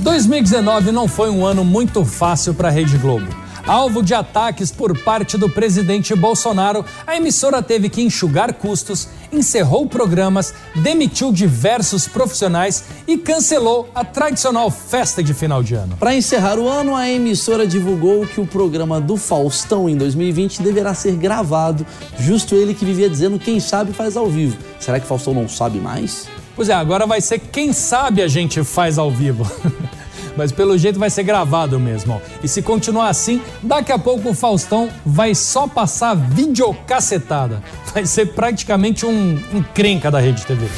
2019 0.00 0.92
não 0.92 1.08
foi 1.08 1.30
um 1.30 1.44
ano 1.46 1.64
muito 1.64 2.04
fácil 2.04 2.52
para 2.52 2.68
a 2.68 2.70
Rede 2.70 2.98
Globo. 2.98 3.26
Alvo 3.68 4.02
de 4.02 4.14
ataques 4.14 4.70
por 4.70 4.98
parte 4.98 5.36
do 5.36 5.46
presidente 5.46 6.14
Bolsonaro, 6.14 6.82
a 7.06 7.18
emissora 7.18 7.62
teve 7.62 7.90
que 7.90 8.00
enxugar 8.00 8.54
custos, 8.54 9.08
encerrou 9.30 9.86
programas, 9.86 10.54
demitiu 10.74 11.30
diversos 11.30 12.08
profissionais 12.08 12.84
e 13.06 13.18
cancelou 13.18 13.86
a 13.94 14.02
tradicional 14.02 14.70
festa 14.70 15.22
de 15.22 15.34
final 15.34 15.62
de 15.62 15.74
ano. 15.74 15.98
Para 15.98 16.14
encerrar 16.14 16.58
o 16.58 16.66
ano, 16.66 16.96
a 16.96 17.10
emissora 17.10 17.66
divulgou 17.66 18.26
que 18.26 18.40
o 18.40 18.46
programa 18.46 19.02
do 19.02 19.18
Faustão 19.18 19.86
em 19.86 19.98
2020 19.98 20.62
deverá 20.62 20.94
ser 20.94 21.16
gravado, 21.16 21.86
justo 22.18 22.54
ele 22.54 22.72
que 22.72 22.86
vivia 22.86 23.10
dizendo 23.10 23.38
quem 23.38 23.60
sabe 23.60 23.92
faz 23.92 24.16
ao 24.16 24.28
vivo. 24.28 24.56
Será 24.80 24.98
que 24.98 25.06
Faustão 25.06 25.34
não 25.34 25.46
sabe 25.46 25.78
mais? 25.78 26.26
Pois 26.56 26.70
é, 26.70 26.72
agora 26.72 27.06
vai 27.06 27.20
ser 27.20 27.38
quem 27.38 27.74
sabe 27.74 28.22
a 28.22 28.28
gente 28.28 28.64
faz 28.64 28.96
ao 28.96 29.10
vivo. 29.10 29.46
Mas 30.38 30.52
pelo 30.52 30.78
jeito 30.78 31.00
vai 31.00 31.10
ser 31.10 31.24
gravado 31.24 31.80
mesmo. 31.80 32.22
E 32.40 32.46
se 32.46 32.62
continuar 32.62 33.08
assim, 33.08 33.42
daqui 33.60 33.90
a 33.90 33.98
pouco 33.98 34.30
o 34.30 34.34
Faustão 34.34 34.88
vai 35.04 35.34
só 35.34 35.66
passar 35.66 36.14
videocacetada. 36.14 37.60
Vai 37.92 38.06
ser 38.06 38.26
praticamente 38.26 39.04
um, 39.04 39.36
um 39.52 39.62
crenca 39.74 40.12
da 40.12 40.20
Rede 40.20 40.46
TV. 40.46 40.68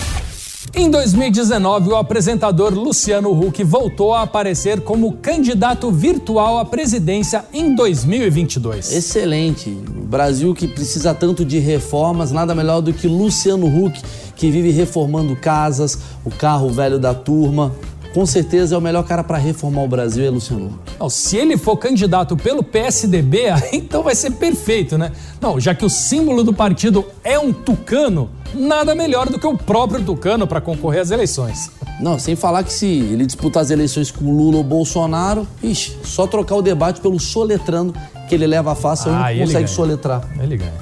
Em 0.72 0.88
2019, 0.88 1.90
o 1.90 1.96
apresentador 1.96 2.72
Luciano 2.72 3.32
Huck 3.32 3.62
voltou 3.64 4.14
a 4.14 4.22
aparecer 4.22 4.80
como 4.82 5.14
candidato 5.14 5.90
virtual 5.90 6.58
à 6.58 6.64
presidência 6.64 7.44
em 7.52 7.74
2022. 7.74 8.92
Excelente. 8.92 9.68
O 9.68 10.06
Brasil 10.06 10.54
que 10.54 10.68
precisa 10.68 11.12
tanto 11.12 11.44
de 11.44 11.58
reformas, 11.58 12.30
nada 12.30 12.54
melhor 12.54 12.80
do 12.80 12.92
que 12.92 13.08
Luciano 13.08 13.66
Huck, 13.66 14.00
que 14.36 14.48
vive 14.48 14.70
reformando 14.70 15.34
casas, 15.34 15.98
o 16.24 16.30
carro 16.30 16.70
velho 16.70 17.00
da 17.00 17.12
turma. 17.12 17.74
Com 18.12 18.26
certeza 18.26 18.74
é 18.74 18.78
o 18.78 18.80
melhor 18.80 19.04
cara 19.04 19.22
para 19.22 19.38
reformar 19.38 19.82
o 19.82 19.88
Brasil, 19.88 20.24
é 20.24 20.30
Luciano 20.30 20.66
Huck. 20.66 20.92
Não, 20.98 21.08
se 21.08 21.36
ele 21.36 21.56
for 21.56 21.76
candidato 21.76 22.36
pelo 22.36 22.62
PSDB, 22.62 23.44
então 23.72 24.02
vai 24.02 24.14
ser 24.16 24.32
perfeito, 24.32 24.98
né? 24.98 25.12
Não, 25.40 25.60
já 25.60 25.74
que 25.74 25.84
o 25.84 25.88
símbolo 25.90 26.42
do 26.42 26.52
partido 26.52 27.04
é 27.22 27.38
um 27.38 27.52
tucano, 27.52 28.28
nada 28.52 28.94
melhor 28.96 29.28
do 29.28 29.38
que 29.38 29.46
o 29.46 29.56
próprio 29.56 30.02
tucano 30.04 30.44
para 30.46 30.60
concorrer 30.60 31.00
às 31.02 31.10
eleições. 31.12 31.70
Não, 32.00 32.18
sem 32.18 32.34
falar 32.34 32.64
que 32.64 32.72
se 32.72 32.86
ele 32.86 33.24
disputar 33.24 33.62
as 33.62 33.70
eleições 33.70 34.10
com 34.10 34.24
Lula 34.34 34.56
ou 34.56 34.64
Bolsonaro, 34.64 35.46
ixi, 35.62 35.96
só 36.02 36.26
trocar 36.26 36.56
o 36.56 36.62
debate 36.62 37.00
pelo 37.00 37.20
soletrando, 37.20 37.94
que 38.28 38.34
ele 38.34 38.46
leva 38.46 38.72
a 38.72 38.74
face, 38.74 39.08
Ah, 39.08 39.30
ele 39.32 39.40
consegue 39.42 39.64
ganha. 39.64 39.68
soletrar. 39.68 40.28
Ele 40.42 40.56
ganha. 40.56 40.72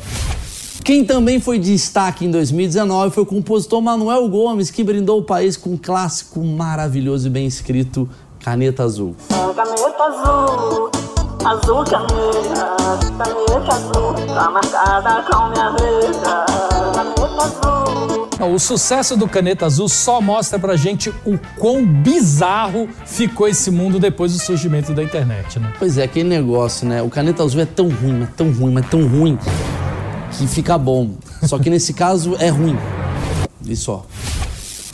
Quem 0.89 1.05
também 1.05 1.39
foi 1.39 1.59
destaque 1.59 2.25
em 2.25 2.31
2019 2.31 3.15
foi 3.15 3.23
o 3.23 3.27
compositor 3.27 3.83
Manuel 3.83 4.27
Gomes, 4.27 4.71
que 4.71 4.83
brindou 4.83 5.19
o 5.19 5.23
país 5.23 5.55
com 5.55 5.73
um 5.73 5.77
clássico 5.77 6.43
maravilhoso 6.43 7.27
e 7.27 7.31
bem 7.31 7.47
escrito, 7.47 8.09
Caneta 8.43 8.85
Azul. 8.85 9.15
Caneta 9.29 10.03
azul, 10.03 10.91
azul 11.45 11.85
caneta, 11.85 12.77
caneta 13.19 13.75
azul, 13.75 14.15
tá 14.35 14.51
marcada 14.51 15.25
com 15.31 15.51
minha 15.51 15.69
letra. 15.73 16.47
Caneta 16.95 17.45
azul. 17.45 18.55
O 18.55 18.59
sucesso 18.59 19.15
do 19.15 19.29
Caneta 19.29 19.67
Azul 19.67 19.91
só 19.91 20.23
mostra 20.23 20.59
pra 20.59 20.75
gente 20.75 21.11
o 21.27 21.39
quão 21.59 21.85
bizarro 21.85 22.89
ficou 23.05 23.47
esse 23.47 23.71
mundo 23.71 23.99
depois 23.99 24.33
do 24.33 24.39
surgimento 24.39 24.95
da 24.95 25.03
internet, 25.03 25.61
né? 25.61 25.71
Pois 25.79 25.99
é, 25.99 26.05
aquele 26.05 26.31
negócio, 26.31 26.89
né? 26.89 27.03
O 27.03 27.11
Caneta 27.11 27.43
Azul 27.43 27.61
é 27.61 27.67
tão 27.67 27.91
ruim, 27.91 28.21
mas 28.21 28.31
tão 28.35 28.51
ruim, 28.51 28.73
mas 28.73 28.89
tão 28.89 29.07
ruim, 29.07 29.39
que 30.33 30.47
fica 30.47 30.77
bom. 30.77 31.11
Só 31.43 31.59
que 31.59 31.71
nesse 31.71 31.93
caso 31.93 32.37
é 32.39 32.49
ruim. 32.49 32.77
E 33.67 33.77
só. 33.77 34.05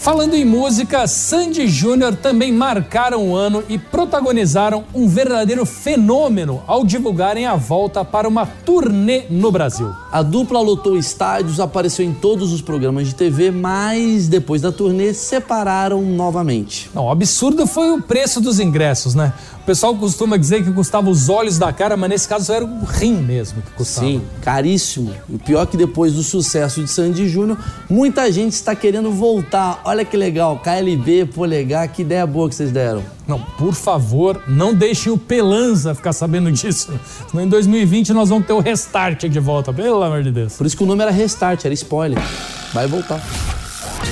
Falando 0.04 0.34
em 0.34 0.44
música, 0.44 1.06
Sandy 1.06 1.66
Júnior 1.66 2.14
também 2.14 2.52
marcaram 2.52 3.26
o 3.26 3.34
ano 3.34 3.64
e 3.70 3.78
protagonizaram 3.78 4.84
um 4.94 5.08
verdadeiro 5.08 5.64
fenômeno 5.64 6.62
ao 6.66 6.84
divulgarem 6.84 7.46
a 7.46 7.56
volta 7.56 8.04
para 8.04 8.28
uma 8.28 8.44
turnê 8.44 9.24
no 9.30 9.50
Brasil. 9.50 9.94
A 10.14 10.22
dupla 10.22 10.60
lotou 10.60 10.96
estádios, 10.96 11.58
apareceu 11.58 12.06
em 12.06 12.14
todos 12.14 12.52
os 12.52 12.62
programas 12.62 13.08
de 13.08 13.16
TV, 13.16 13.50
mas 13.50 14.28
depois 14.28 14.62
da 14.62 14.70
turnê 14.70 15.12
separaram 15.12 16.00
novamente. 16.02 16.88
Não, 16.94 17.06
o 17.06 17.10
absurdo 17.10 17.66
foi 17.66 17.90
o 17.90 18.00
preço 18.00 18.40
dos 18.40 18.60
ingressos, 18.60 19.16
né? 19.16 19.32
O 19.60 19.64
pessoal 19.64 19.92
costuma 19.96 20.36
dizer 20.36 20.62
que 20.62 20.70
custava 20.70 21.10
os 21.10 21.28
olhos 21.28 21.58
da 21.58 21.72
cara, 21.72 21.96
mas 21.96 22.10
nesse 22.10 22.28
caso 22.28 22.52
era 22.52 22.64
o 22.64 22.84
rim 22.84 23.16
mesmo 23.16 23.60
que 23.60 23.72
custava. 23.72 24.06
Sim, 24.06 24.22
caríssimo. 24.40 25.12
O 25.28 25.36
pior 25.36 25.66
que 25.66 25.76
depois 25.76 26.12
do 26.12 26.22
sucesso 26.22 26.80
de 26.80 26.88
Sandy 26.88 27.28
Júnior, 27.28 27.58
muita 27.90 28.30
gente 28.30 28.52
está 28.52 28.76
querendo 28.76 29.10
voltar. 29.10 29.80
Olha 29.84 30.04
que 30.04 30.16
legal, 30.16 30.60
KLB, 30.60 31.26
Polegar, 31.26 31.88
que 31.88 32.02
ideia 32.02 32.24
boa 32.24 32.48
que 32.48 32.54
vocês 32.54 32.70
deram. 32.70 33.02
Não, 33.26 33.40
por 33.40 33.74
favor, 33.74 34.42
não 34.46 34.74
deixem 34.74 35.10
o 35.10 35.16
Pelanza 35.16 35.94
ficar 35.94 36.12
sabendo 36.12 36.52
disso. 36.52 36.92
Senão 37.30 37.44
em 37.44 37.48
2020 37.48 38.12
nós 38.12 38.28
vamos 38.28 38.46
ter 38.46 38.52
o 38.52 38.60
restart 38.60 39.24
de 39.24 39.40
volta, 39.40 39.72
pelo 39.72 40.02
amor 40.02 40.22
de 40.22 40.30
Deus. 40.30 40.54
Por 40.54 40.66
isso 40.66 40.76
que 40.76 40.82
o 40.82 40.86
nome 40.86 41.02
era 41.02 41.10
Restart, 41.10 41.64
era 41.64 41.72
spoiler. 41.74 42.18
Vai 42.72 42.86
voltar. 42.86 43.22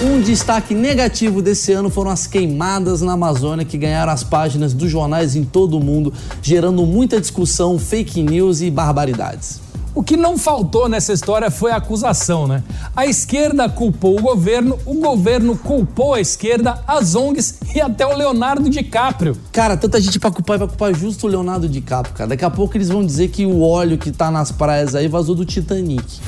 Um 0.02 0.20
destaque 0.20 0.74
negativo 0.74 1.42
desse 1.42 1.72
ano 1.72 1.90
foram 1.90 2.10
as 2.10 2.26
queimadas 2.26 3.02
na 3.02 3.12
Amazônia 3.12 3.64
que 3.64 3.78
ganharam 3.78 4.12
as 4.12 4.24
páginas 4.24 4.72
dos 4.72 4.90
jornais 4.90 5.36
em 5.36 5.44
todo 5.44 5.76
o 5.76 5.80
mundo, 5.84 6.12
gerando 6.40 6.84
muita 6.84 7.20
discussão, 7.20 7.78
fake 7.78 8.22
news 8.22 8.62
e 8.62 8.70
barbaridades. 8.70 9.61
O 9.94 10.02
que 10.02 10.16
não 10.16 10.38
faltou 10.38 10.88
nessa 10.88 11.12
história 11.12 11.50
foi 11.50 11.70
a 11.70 11.76
acusação, 11.76 12.46
né? 12.46 12.62
A 12.96 13.04
esquerda 13.04 13.68
culpou 13.68 14.18
o 14.18 14.22
governo, 14.22 14.78
o 14.86 14.94
governo 14.94 15.54
culpou 15.54 16.14
a 16.14 16.20
esquerda, 16.20 16.82
as 16.86 17.14
ONGs 17.14 17.56
e 17.74 17.80
até 17.80 18.06
o 18.06 18.16
Leonardo 18.16 18.70
DiCaprio. 18.70 19.36
Cara, 19.52 19.76
tanta 19.76 20.00
gente 20.00 20.18
pra 20.18 20.30
culpar 20.30 20.56
e 20.56 20.60
vai 20.60 20.68
culpar 20.68 20.94
justo 20.94 21.26
o 21.26 21.30
Leonardo 21.30 21.68
DiCaprio, 21.68 22.14
cara. 22.14 22.28
Daqui 22.28 22.44
a 22.44 22.48
pouco 22.50 22.74
eles 22.74 22.88
vão 22.88 23.04
dizer 23.04 23.28
que 23.28 23.44
o 23.44 23.60
óleo 23.60 23.98
que 23.98 24.10
tá 24.10 24.30
nas 24.30 24.50
praias 24.50 24.94
aí 24.94 25.08
vazou 25.08 25.34
do 25.34 25.44
Titanic. 25.44 26.20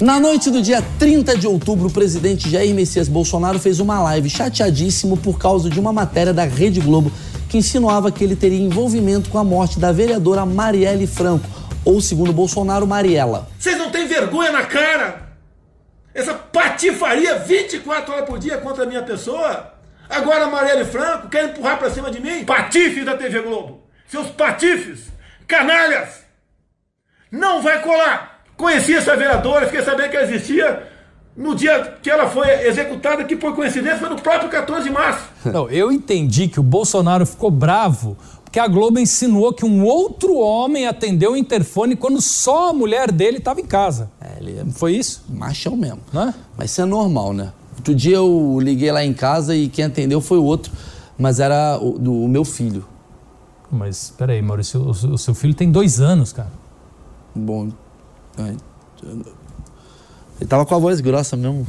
Na 0.00 0.18
noite 0.18 0.50
do 0.50 0.60
dia 0.60 0.82
30 0.98 1.36
de 1.36 1.46
outubro, 1.46 1.86
o 1.86 1.92
presidente 1.92 2.50
Jair 2.50 2.74
Messias 2.74 3.06
Bolsonaro 3.06 3.60
fez 3.60 3.78
uma 3.78 4.00
live 4.00 4.28
chateadíssimo 4.28 5.16
por 5.16 5.38
causa 5.38 5.70
de 5.70 5.78
uma 5.78 5.92
matéria 5.92 6.32
da 6.32 6.44
Rede 6.44 6.80
Globo 6.80 7.12
que 7.50 7.58
insinuava 7.58 8.10
que 8.10 8.24
ele 8.24 8.34
teria 8.34 8.60
envolvimento 8.60 9.28
com 9.28 9.36
a 9.36 9.44
morte 9.44 9.78
da 9.78 9.92
vereadora 9.92 10.46
Marielle 10.46 11.06
Franco, 11.06 11.46
ou 11.84 12.00
segundo 12.00 12.32
Bolsonaro, 12.32 12.86
Mariela. 12.86 13.48
Vocês 13.58 13.76
não 13.76 13.90
têm 13.90 14.06
vergonha 14.06 14.52
na 14.52 14.64
cara? 14.64 15.30
Essa 16.14 16.34
patifaria 16.34 17.38
24 17.38 18.12
horas 18.12 18.26
por 18.26 18.38
dia 18.38 18.58
contra 18.58 18.84
a 18.84 18.86
minha 18.86 19.02
pessoa? 19.02 19.74
Agora 20.08 20.44
a 20.44 20.50
Marielle 20.50 20.84
Franco 20.84 21.28
quer 21.28 21.44
empurrar 21.44 21.78
pra 21.78 21.90
cima 21.90 22.10
de 22.10 22.20
mim? 22.20 22.44
Patifes 22.44 23.04
da 23.04 23.16
TV 23.16 23.42
Globo! 23.42 23.82
Seus 24.08 24.28
patifes! 24.28 25.04
Canalhas! 25.46 26.24
Não 27.30 27.62
vai 27.62 27.80
colar! 27.80 28.40
Conheci 28.56 28.94
essa 28.94 29.16
vereadora, 29.16 29.66
fiquei 29.66 29.82
sabendo 29.82 30.10
que 30.10 30.16
ela 30.16 30.26
existia 30.26 30.90
no 31.36 31.54
dia 31.54 31.96
que 32.02 32.10
ela 32.10 32.28
foi 32.28 32.46
executada, 32.66 33.24
que 33.24 33.36
por 33.36 33.54
coincidência 33.54 33.98
foi 33.98 34.08
no 34.08 34.20
próprio 34.20 34.50
14 34.50 34.84
de 34.84 34.90
março. 34.90 35.22
Não, 35.44 35.70
eu 35.70 35.90
entendi 35.90 36.48
que 36.48 36.60
o 36.60 36.62
Bolsonaro 36.62 37.24
ficou 37.24 37.50
bravo 37.50 38.18
porque 38.50 38.58
a 38.58 38.66
Globo 38.66 38.98
insinuou 38.98 39.52
que 39.52 39.64
um 39.64 39.84
outro 39.84 40.36
homem 40.36 40.84
atendeu 40.84 41.34
o 41.34 41.36
interfone 41.36 41.94
quando 41.94 42.20
só 42.20 42.70
a 42.70 42.72
mulher 42.72 43.12
dele 43.12 43.38
estava 43.38 43.60
em 43.60 43.64
casa. 43.64 44.10
É, 44.20 44.38
ele 44.40 44.72
foi 44.72 44.96
isso? 44.96 45.24
machão 45.28 45.76
mesmo. 45.76 46.00
Né? 46.12 46.34
Mas 46.58 46.72
isso 46.72 46.80
é 46.80 46.84
normal, 46.84 47.32
né? 47.32 47.52
Outro 47.76 47.94
dia 47.94 48.16
eu 48.16 48.58
liguei 48.60 48.90
lá 48.90 49.04
em 49.04 49.14
casa 49.14 49.54
e 49.54 49.68
quem 49.68 49.84
atendeu 49.84 50.20
foi 50.20 50.36
o 50.38 50.42
outro, 50.42 50.72
mas 51.16 51.38
era 51.38 51.78
o, 51.80 51.96
do, 51.96 52.12
o 52.24 52.28
meu 52.28 52.44
filho. 52.44 52.84
Mas 53.70 54.12
peraí, 54.18 54.42
Maurício, 54.42 54.80
o, 54.82 54.90
o 54.90 55.16
seu 55.16 55.32
filho 55.32 55.54
tem 55.54 55.70
dois 55.70 56.00
anos, 56.00 56.32
cara. 56.32 56.50
Bom, 57.32 57.68
eu- 58.36 58.56
ele 60.40 60.48
tava 60.48 60.66
com 60.66 60.74
a 60.74 60.78
voz 60.78 61.00
grossa 61.00 61.36
mesmo, 61.36 61.64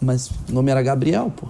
mas 0.00 0.28
o 0.48 0.52
nome 0.52 0.72
era 0.72 0.82
Gabriel, 0.82 1.32
pô. 1.36 1.46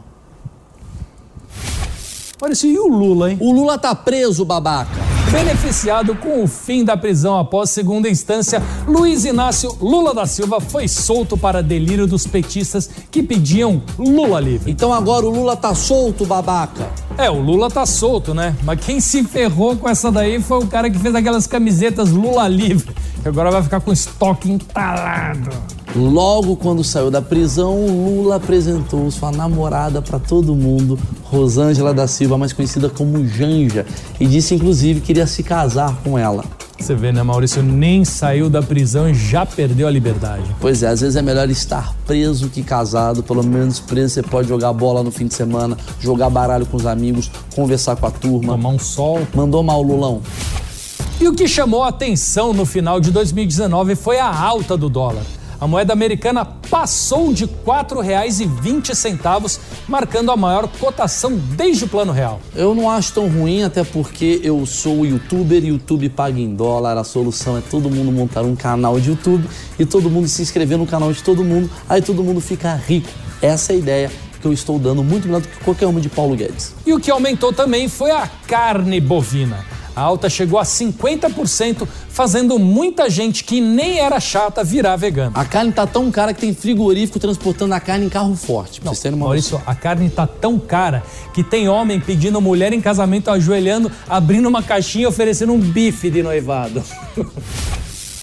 Maurício, 2.41 2.71
e 2.71 2.79
o 2.79 2.89
Lula, 2.89 3.31
hein? 3.31 3.39
O 3.39 3.53
Lula 3.53 3.77
tá 3.77 3.95
preso, 3.95 4.47
babaca. 4.47 4.99
Beneficiado 5.31 6.15
com 6.17 6.43
o 6.43 6.49
fim 6.49 6.83
da 6.85 6.97
prisão 6.97 7.39
após 7.39 7.69
segunda 7.69 8.09
instância, 8.09 8.63
Luiz 8.89 9.25
Inácio 9.25 9.77
Lula 9.81 10.15
da 10.15 10.27
Silva 10.27 10.61
foi 10.61 10.89
solto 10.89 11.37
para 11.37 11.63
delírio 11.63 12.07
dos 12.07 12.27
petistas 12.27 12.91
que 13.11 13.23
pediam 13.23 13.83
Lula 13.99 14.41
livre. 14.41 14.73
Então 14.73 14.93
agora 14.93 15.27
o 15.27 15.31
Lula 15.31 15.55
tá 15.55 15.75
solto, 15.75 16.25
babaca. 16.25 16.91
É, 17.19 17.31
o 17.31 17.39
Lula 17.39 17.71
tá 17.71 17.85
solto, 17.85 18.33
né? 18.33 18.57
Mas 18.65 18.81
quem 18.81 19.01
se 19.01 19.23
ferrou 19.23 19.77
com 19.77 19.89
essa 19.89 20.11
daí 20.11 20.41
foi 20.41 20.59
o 20.59 20.67
cara 20.67 20.91
que 20.91 20.99
fez 20.99 21.15
aquelas 21.15 21.47
camisetas 21.47 22.11
Lula 22.11 22.49
livre, 22.49 22.95
que 23.23 23.29
agora 23.29 23.51
vai 23.51 23.63
ficar 23.63 23.81
com 23.81 23.93
estoque 23.93 24.51
entalado. 24.51 25.51
Logo 25.95 26.55
quando 26.55 26.85
saiu 26.85 27.11
da 27.11 27.21
prisão, 27.21 27.75
o 27.75 28.23
Lula 28.23 28.37
apresentou 28.37 29.11
sua 29.11 29.33
namorada 29.33 30.01
pra 30.01 30.21
todo 30.21 30.55
mundo, 30.55 30.97
Rosângela 31.25 31.93
da 31.93 32.07
Silva, 32.07 32.39
mais 32.39 32.53
conhecida 32.53 32.89
como 32.89 33.27
Janja, 33.27 33.85
e 34.21 34.27
disse 34.27 34.55
inclusive 34.55 35.01
que 35.01 35.11
iria 35.11 35.27
se 35.27 35.43
casar 35.43 35.97
com 36.05 36.17
ela. 36.17 36.45
Você 36.79 36.95
vê, 36.95 37.13
né, 37.13 37.23
Maurício? 37.23 37.63
Nem 37.63 38.05
saiu 38.05 38.49
da 38.49 38.63
prisão 38.63 39.11
e 39.11 39.15
já 39.15 39.45
perdeu 39.45 39.87
a 39.87 39.91
liberdade. 39.91 40.45
Pois 40.61 40.83
é, 40.83 40.89
às 40.89 41.01
vezes 41.01 41.17
é 41.17 41.21
melhor 41.21 41.51
estar 41.51 41.95
preso 42.07 42.49
que 42.49 42.63
casado. 42.63 43.23
Pelo 43.23 43.43
menos 43.43 43.81
preso 43.81 44.15
você 44.15 44.23
pode 44.23 44.49
jogar 44.49 44.73
bola 44.73 45.03
no 45.03 45.11
fim 45.11 45.27
de 45.27 45.35
semana, 45.35 45.77
jogar 46.01 46.31
baralho 46.31 46.65
com 46.65 46.79
os 46.79 46.87
amigos, 46.87 47.31
conversar 47.55 47.97
com 47.97 48.07
a 48.07 48.11
turma. 48.11 48.55
Tomar 48.55 48.71
um 48.71 48.79
sol. 48.79 49.21
Mandou 49.35 49.63
mal, 49.63 49.83
Lulão. 49.83 50.23
E 51.21 51.29
o 51.29 51.35
que 51.35 51.47
chamou 51.47 51.83
a 51.83 51.89
atenção 51.89 52.55
no 52.55 52.65
final 52.65 52.99
de 52.99 53.11
2019 53.11 53.95
foi 53.95 54.19
a 54.19 54.35
alta 54.35 54.75
do 54.75 54.89
dólar. 54.89 55.23
A 55.61 55.67
moeda 55.67 55.93
americana 55.93 56.43
passou 56.43 57.35
de 57.35 57.45
R$ 57.45 57.51
4,20, 57.67 59.61
marcando 59.87 60.33
a 60.33 60.37
maior 60.37 60.67
cotação 60.67 61.37
desde 61.37 61.85
o 61.85 61.89
Plano 61.89 62.13
Real. 62.13 62.41
Eu 62.55 62.75
não 62.75 62.89
acho 62.89 63.13
tão 63.13 63.29
ruim, 63.29 63.63
até 63.63 63.85
porque 63.85 64.41
eu 64.43 64.65
sou 64.65 65.05
youtuber 65.05 65.63
YouTube 65.63 66.09
paga 66.09 66.41
em 66.41 66.55
dólar. 66.55 66.97
A 66.97 67.05
solução 67.05 67.59
é 67.59 67.61
todo 67.61 67.91
mundo 67.91 68.11
montar 68.11 68.41
um 68.41 68.57
canal 68.57 68.99
de 68.99 69.11
YouTube 69.11 69.47
e 69.79 69.85
todo 69.85 70.09
mundo 70.09 70.29
se 70.29 70.41
inscrever 70.41 70.79
no 70.79 70.87
canal 70.87 71.13
de 71.13 71.23
todo 71.23 71.45
mundo, 71.45 71.69
aí 71.87 72.01
todo 72.01 72.25
mundo 72.25 72.41
fica 72.41 72.75
rico. 72.75 73.11
Essa 73.43 73.75
é 73.75 73.77
a 73.77 73.79
ideia 73.79 74.11
que 74.41 74.47
eu 74.47 74.55
estou 74.55 74.79
dando 74.79 75.05
muito 75.05 75.27
melhor 75.27 75.43
do 75.43 75.49
que 75.49 75.63
qualquer 75.63 75.87
uma 75.87 76.01
de 76.01 76.09
Paulo 76.09 76.35
Guedes. 76.35 76.75
E 76.87 76.95
o 76.95 76.99
que 76.99 77.11
aumentou 77.11 77.53
também 77.53 77.87
foi 77.87 78.11
a 78.11 78.27
carne 78.47 78.99
bovina. 78.99 79.63
A 80.01 80.03
alta 80.03 80.31
chegou 80.31 80.59
a 80.59 80.63
50%, 80.63 81.87
fazendo 82.09 82.59
muita 82.59 83.11
gente 83.11 83.45
que 83.45 83.61
nem 83.61 83.99
era 83.99 84.19
chata 84.19 84.65
virar 84.65 84.97
vegana. 84.97 85.33
A 85.35 85.45
carne 85.45 85.73
tá 85.73 85.87
tão 85.87 86.11
cara 86.11 86.33
que 86.33 86.41
tem 86.41 86.55
frigorífico 86.55 87.19
transportando 87.19 87.75
a 87.75 87.81
carne 87.81 88.07
em 88.07 88.09
carro 88.09 88.35
forte. 88.35 88.81
Terem 88.81 89.15
uma 89.15 89.27
Maurício, 89.27 89.61
a 89.67 89.75
carne 89.75 90.09
tá 90.09 90.27
tão 90.27 90.59
cara 90.59 91.03
que 91.35 91.45
tem 91.45 91.69
homem 91.69 92.01
pedindo 92.01 92.41
mulher 92.41 92.73
em 92.73 92.81
casamento 92.81 93.31
ajoelhando, 93.31 93.93
abrindo 94.09 94.49
uma 94.49 94.63
caixinha 94.63 95.05
e 95.05 95.07
oferecendo 95.07 95.53
um 95.53 95.61
bife 95.61 96.09
de 96.09 96.23
noivado. 96.23 96.83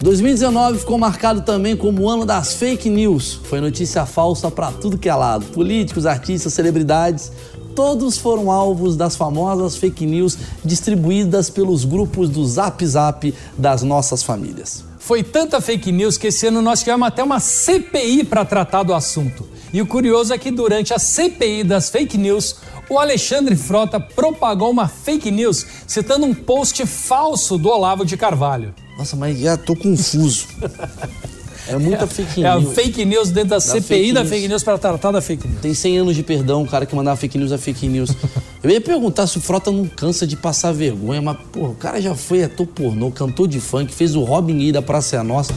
2019 0.02 0.80
ficou 0.80 0.98
marcado 0.98 1.42
também 1.42 1.76
como 1.76 2.04
o 2.04 2.10
ano 2.10 2.24
das 2.24 2.54
fake 2.54 2.88
news. 2.88 3.40
Foi 3.44 3.60
notícia 3.60 4.06
falsa 4.06 4.52
pra 4.52 4.72
tudo 4.72 4.98
que 4.98 5.10
é 5.10 5.16
lado. 5.16 5.46
Políticos, 5.48 6.06
artistas, 6.06 6.54
celebridades, 6.54 7.32
todos 7.78 8.18
foram 8.18 8.50
alvos 8.50 8.98
das 8.98 9.16
famosas 9.16 9.78
fake 9.78 10.04
news 10.04 10.36
distribuídas 10.66 11.48
pelos 11.48 11.86
grupos 11.86 12.28
do 12.28 12.44
Zap 12.44 12.84
Zap 12.84 13.32
das 13.56 13.84
nossas 13.84 14.24
famílias. 14.24 14.84
Foi 14.98 15.22
tanta 15.22 15.62
fake 15.62 15.92
news 15.92 16.18
que 16.18 16.26
esse 16.26 16.48
ano 16.48 16.60
nós 16.60 16.80
tivemos 16.80 17.08
até 17.08 17.24
uma 17.24 17.40
CPI 17.40 18.24
para 18.24 18.44
tratar 18.44 18.82
do 18.82 18.96
assunto. 18.96 19.48
E 19.72 19.80
o 19.80 19.86
curioso 19.86 20.34
é 20.34 20.40
que 20.40 20.50
durante 20.50 20.92
a 20.92 20.98
CPI 20.98 21.64
das 21.64 21.92
fake 21.92 22.18
news, 22.18 22.56
o 22.90 22.98
Alexandre 22.98 23.56
Frota 23.56 24.00
propagou 24.00 24.72
uma 24.72 24.88
fake 24.88 25.30
news 25.30 25.64
citando 25.86 26.26
um 26.26 26.34
post 26.34 26.84
falso 26.88 27.60
do 27.60 27.70
Olavo 27.70 28.04
de 28.04 28.18
Carvalho. 28.18 28.74
Nossa, 28.98 29.16
mas 29.16 29.38
já 29.38 29.56
tô 29.56 29.76
confuso. 29.76 30.48
É 31.68 31.78
muita 31.78 32.08
fake 32.08 32.44
É 32.44 32.48
a 32.48 32.60
news. 32.60 32.74
fake 32.74 33.06
news 33.06 33.30
dentro 33.30 33.50
da, 33.50 33.56
Da 33.58 33.62
CPI 33.62 33.82
fake 33.82 34.14
da 34.14 34.20
news. 34.22 34.30
fake 34.30 34.48
news 34.48 34.64
para 34.64 34.78
tratar 34.78 35.12
da 35.12 35.22
fake 35.22 35.48
news. 35.48 35.60
Tem 35.62 35.74
100 35.74 35.98
anos 36.00 36.16
de 36.16 36.24
perdão, 36.24 36.64
o 36.64 36.68
cara 36.68 36.86
que 36.86 36.96
mandava 36.96 37.18
fake 37.18 37.38
news 37.38 37.52
é 37.52 37.58
fake 37.58 37.88
news. 37.88 38.12
Eu 38.64 38.70
ia 38.72 38.82
perguntar 38.82 39.28
se 39.28 39.38
o 39.38 39.42
Frota 39.42 39.72
não 39.72 39.86
cansa 39.88 40.26
de 40.26 40.36
passar 40.36 40.72
vergonha, 40.74 41.22
mas, 41.22 41.38
pô, 41.52 41.68
o 41.68 41.76
cara 41.76 42.02
já 42.02 42.16
foi 42.16 42.44
ator 42.44 42.66
pornô, 42.68 43.12
cantor 43.12 43.48
de 43.48 43.60
funk, 43.60 43.94
fez 43.94 44.16
o 44.16 44.24
Robin 44.24 44.58
Lee 44.58 44.72
da 44.72 44.82
Praça 44.82 45.16
é 45.18 45.24
Nossa. 45.24 45.54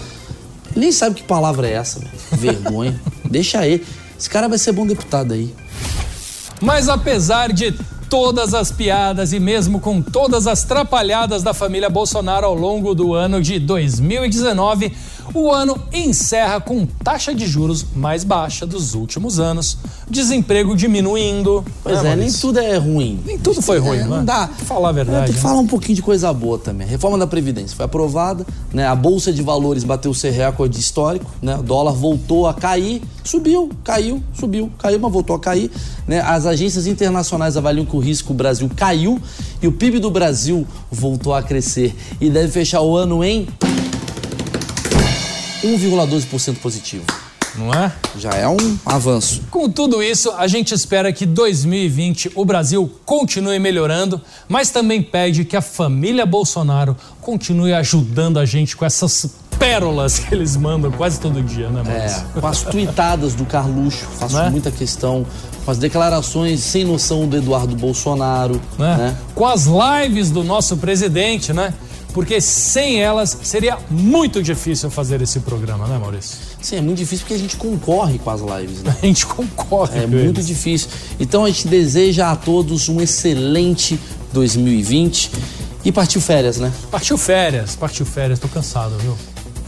Ele 0.73 0.81
nem 0.85 0.93
sabe 0.93 1.17
que 1.17 1.23
palavra 1.23 1.67
é 1.69 1.73
essa, 1.73 1.99
velho. 1.99 2.11
Vergonha. 2.33 3.01
Deixa 3.29 3.67
ele. 3.67 3.85
Esse 4.19 4.29
cara 4.31 4.49
vai 4.49 4.59
ser 4.59 4.73
bom 4.73 4.87
deputado 4.87 5.33
aí. 5.35 5.53
Mas 6.61 6.89
apesar 6.89 7.53
de 7.53 7.73
todas 8.11 8.55
as 8.55 8.71
piadas 8.71 9.33
e 9.33 9.41
mesmo 9.41 9.81
com 9.81 10.03
todas 10.03 10.47
as 10.47 10.63
trapalhadas 10.65 11.43
da 11.43 11.55
família 11.55 11.89
Bolsonaro 11.89 12.45
ao 12.47 12.55
longo 12.55 12.95
do 12.95 13.15
ano 13.15 13.41
de 13.41 13.59
2019, 13.59 14.93
O 15.33 15.53
ano 15.53 15.79
encerra 15.93 16.61
com 16.61 16.85
taxa 16.87 17.35
de 17.35 17.47
juros 17.47 17.87
mais 17.95 18.25
baixa 18.25 18.67
dos 18.67 18.95
últimos 18.95 19.39
anos, 19.39 19.79
desemprego 20.09 20.75
diminuindo. 20.75 21.65
Pois 21.83 22.03
né, 22.03 22.13
é, 22.13 22.17
nem 22.17 22.33
tudo 22.33 22.59
é 22.59 22.77
ruim. 22.77 23.21
Nem 23.25 23.39
tudo 23.39 23.63
foi 23.63 23.79
ruim, 23.79 23.99
É, 23.99 24.03
né? 24.03 24.09
Não 24.09 24.25
dá. 24.25 24.49
Tem 24.49 24.57
que 24.57 24.65
falar 24.65 24.89
a 24.89 24.93
verdade. 24.93 25.27
Tem 25.27 25.35
que 25.35 25.41
né? 25.41 25.49
falar 25.49 25.61
um 25.61 25.67
pouquinho 25.67 25.95
de 25.95 26.03
coisa 26.03 26.33
boa 26.33 26.59
também. 26.59 26.87
A 26.87 26.91
reforma 26.91 27.17
da 27.17 27.27
Previdência 27.27 27.77
foi 27.77 27.85
aprovada, 27.85 28.45
né? 28.73 28.87
A 28.87 28.95
Bolsa 28.95 29.33
de 29.33 29.43
Valores 29.43 29.85
bateu 29.85 30.13
seu 30.13 30.33
recorde 30.33 30.81
histórico, 30.81 31.31
né? 31.41 31.57
O 31.57 31.63
dólar 31.63 31.93
voltou 31.93 32.49
a 32.49 32.55
cair, 32.55 33.01
subiu, 33.23 33.71
caiu, 33.85 34.23
subiu, 34.35 34.71
caiu, 34.79 34.99
mas 34.99 35.13
voltou 35.13 35.37
a 35.37 35.41
cair. 35.41 35.71
Né? 36.09 36.21
As 36.21 36.45
agências 36.45 36.89
internacionais 36.89 37.57
avaliam 37.57 37.87
que 37.87 37.95
o 37.95 38.01
risco 38.01 38.35
Brasil 38.35 38.69
caiu 38.75 39.21
e 39.63 39.69
o 39.69 39.73
PIB 39.73 40.01
do 40.01 40.11
Brasil 40.11 40.67
voltou 40.91 41.33
a 41.35 41.43
crescer 41.43 41.95
e 42.21 42.29
deve 42.29 42.49
fechar 42.49 42.81
o 42.81 42.97
ano 42.97 43.23
em 43.23 43.47
1,12% 45.63 46.57
positivo. 46.57 47.05
Não 47.57 47.73
é? 47.73 47.93
Já 48.17 48.31
é 48.31 48.47
um 48.47 48.79
avanço. 48.87 49.43
Com 49.51 49.69
tudo 49.69 50.03
isso, 50.03 50.31
a 50.39 50.47
gente 50.47 50.73
espera 50.73 51.13
que 51.13 51.27
2020 51.27 52.31
o 52.35 52.45
Brasil 52.45 52.91
continue 53.05 53.59
melhorando, 53.59 54.21
mas 54.49 54.71
também 54.71 55.03
pede 55.03 55.45
que 55.45 55.57
a 55.57 55.61
família 55.61 56.25
Bolsonaro 56.25 56.97
continue 57.21 57.73
ajudando 57.73 58.39
a 58.39 58.45
gente 58.45 58.77
com 58.77 58.85
essas 58.85 59.29
pérolas 59.59 60.19
que 60.21 60.35
eles 60.35 60.57
mandam 60.57 60.91
quase 60.91 61.21
todo 61.21 61.43
dia, 61.43 61.69
né, 61.69 61.83
Maurício? 61.85 62.25
É, 62.37 62.41
com 62.41 62.47
as 62.47 62.63
tuitadas 62.63 63.35
do 63.35 63.45
Carluxo, 63.45 64.07
faço 64.19 64.37
Né? 64.37 64.49
muita 64.49 64.71
questão, 64.71 65.27
com 65.65 65.71
as 65.71 65.77
declarações 65.77 66.61
sem 66.61 66.85
noção 66.85 67.27
do 67.27 67.37
Eduardo 67.37 67.77
Bolsonaro, 67.77 68.61
né? 68.79 68.97
né? 68.97 69.17
Com 69.35 69.47
as 69.47 69.67
lives 69.67 70.31
do 70.31 70.43
nosso 70.43 70.77
presidente, 70.79 71.53
né? 71.53 71.75
Porque 72.13 72.41
sem 72.41 73.01
elas 73.01 73.37
seria 73.43 73.79
muito 73.89 74.43
difícil 74.43 74.91
fazer 74.91 75.23
esse 75.23 75.41
programa, 75.41 75.87
né, 75.87 75.99
Maurício? 75.99 76.37
Sim, 76.61 76.77
é 76.77 76.81
muito 76.81 76.99
difícil 76.99 77.25
porque 77.25 77.35
a 77.35 77.39
gente 77.39 77.57
concorre 77.57 78.19
com 78.19 78.31
as 78.31 78.41
lives, 78.41 78.83
né? 78.83 78.97
A 79.03 79.07
gente 79.07 79.27
concorre. 79.27 80.01
É 80.01 80.07
muito 80.07 80.39
eles. 80.39 80.47
difícil. 80.47 80.89
Então 81.19 81.45
a 81.45 81.49
gente 81.49 81.69
deseja 81.69 82.31
a 82.31 82.37
todos 82.37 82.89
um 82.89 83.01
excelente 83.01 83.99
2020 84.33 85.31
e 85.85 85.93
partiu 85.93 86.21
férias, 86.21 86.59
né? 86.59 86.73
Partiu 86.91 87.17
férias, 87.17 87.77
partiu 87.77 88.05
férias, 88.05 88.39
tô 88.39 88.49
cansado, 88.49 88.97
viu? 88.99 89.17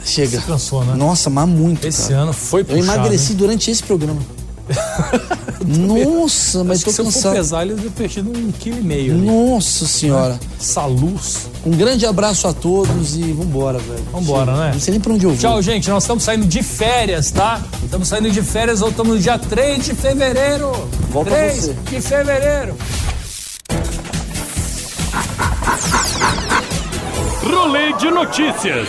Chega. 0.05 0.40
Você 0.40 0.46
cansou, 0.46 0.85
né? 0.85 0.94
Nossa, 0.94 1.31
mas 1.31 1.48
muito. 1.48 1.87
Esse 1.87 2.09
cara. 2.09 2.22
ano 2.22 2.33
foi 2.33 2.62
Eu 2.62 2.66
puxado. 2.66 2.98
emagreci 2.98 3.33
hein? 3.33 3.38
durante 3.38 3.70
esse 3.70 3.83
programa. 3.83 4.20
Nossa, 5.64 6.64
mas 6.64 6.79
Acho 6.79 6.85
tô 6.87 6.90
que 6.90 6.94
se 6.96 7.01
eu 7.01 7.05
for 7.07 7.12
cansado. 7.12 7.35
pesar, 7.37 7.66
ter 7.66 7.90
perdido 7.92 8.31
um 8.37 8.51
quilo 8.53 8.79
e 8.79 8.83
meio. 8.83 9.12
ali. 9.14 9.27
Nossa 9.27 9.87
senhora. 9.87 10.38
Essa 10.61 10.85
luz. 10.87 11.48
Um 11.64 11.70
grande 11.70 12.05
abraço 12.05 12.48
a 12.48 12.53
todos 12.53 13.16
e 13.16 13.22
vambora, 13.33 13.79
velho. 13.79 14.03
Vambora, 14.12 14.53
Chega. 14.53 14.64
né? 14.64 14.70
Não 14.75 14.81
sei 14.81 14.90
nem 14.92 15.01
pra 15.01 15.12
onde 15.12 15.25
eu 15.25 15.31
vou. 15.31 15.38
Tchau, 15.38 15.62
gente. 15.62 15.88
Nós 15.88 16.03
estamos 16.03 16.25
saindo 16.25 16.46
de 16.46 16.62
férias, 16.62 17.31
tá? 17.31 17.61
Estamos 17.85 18.09
saindo 18.09 18.31
de 18.31 18.42
férias, 18.42 18.81
voltamos 18.81 19.14
no 19.14 19.20
dia 19.20 19.38
3 19.38 19.85
de 19.85 19.94
fevereiro. 19.94 20.72
Volta 21.11 21.31
3 21.31 21.55
você. 21.57 21.75
de 21.90 22.01
fevereiro. 22.01 22.77
Rolê 27.44 27.92
de 27.94 28.11
notícias. 28.11 28.88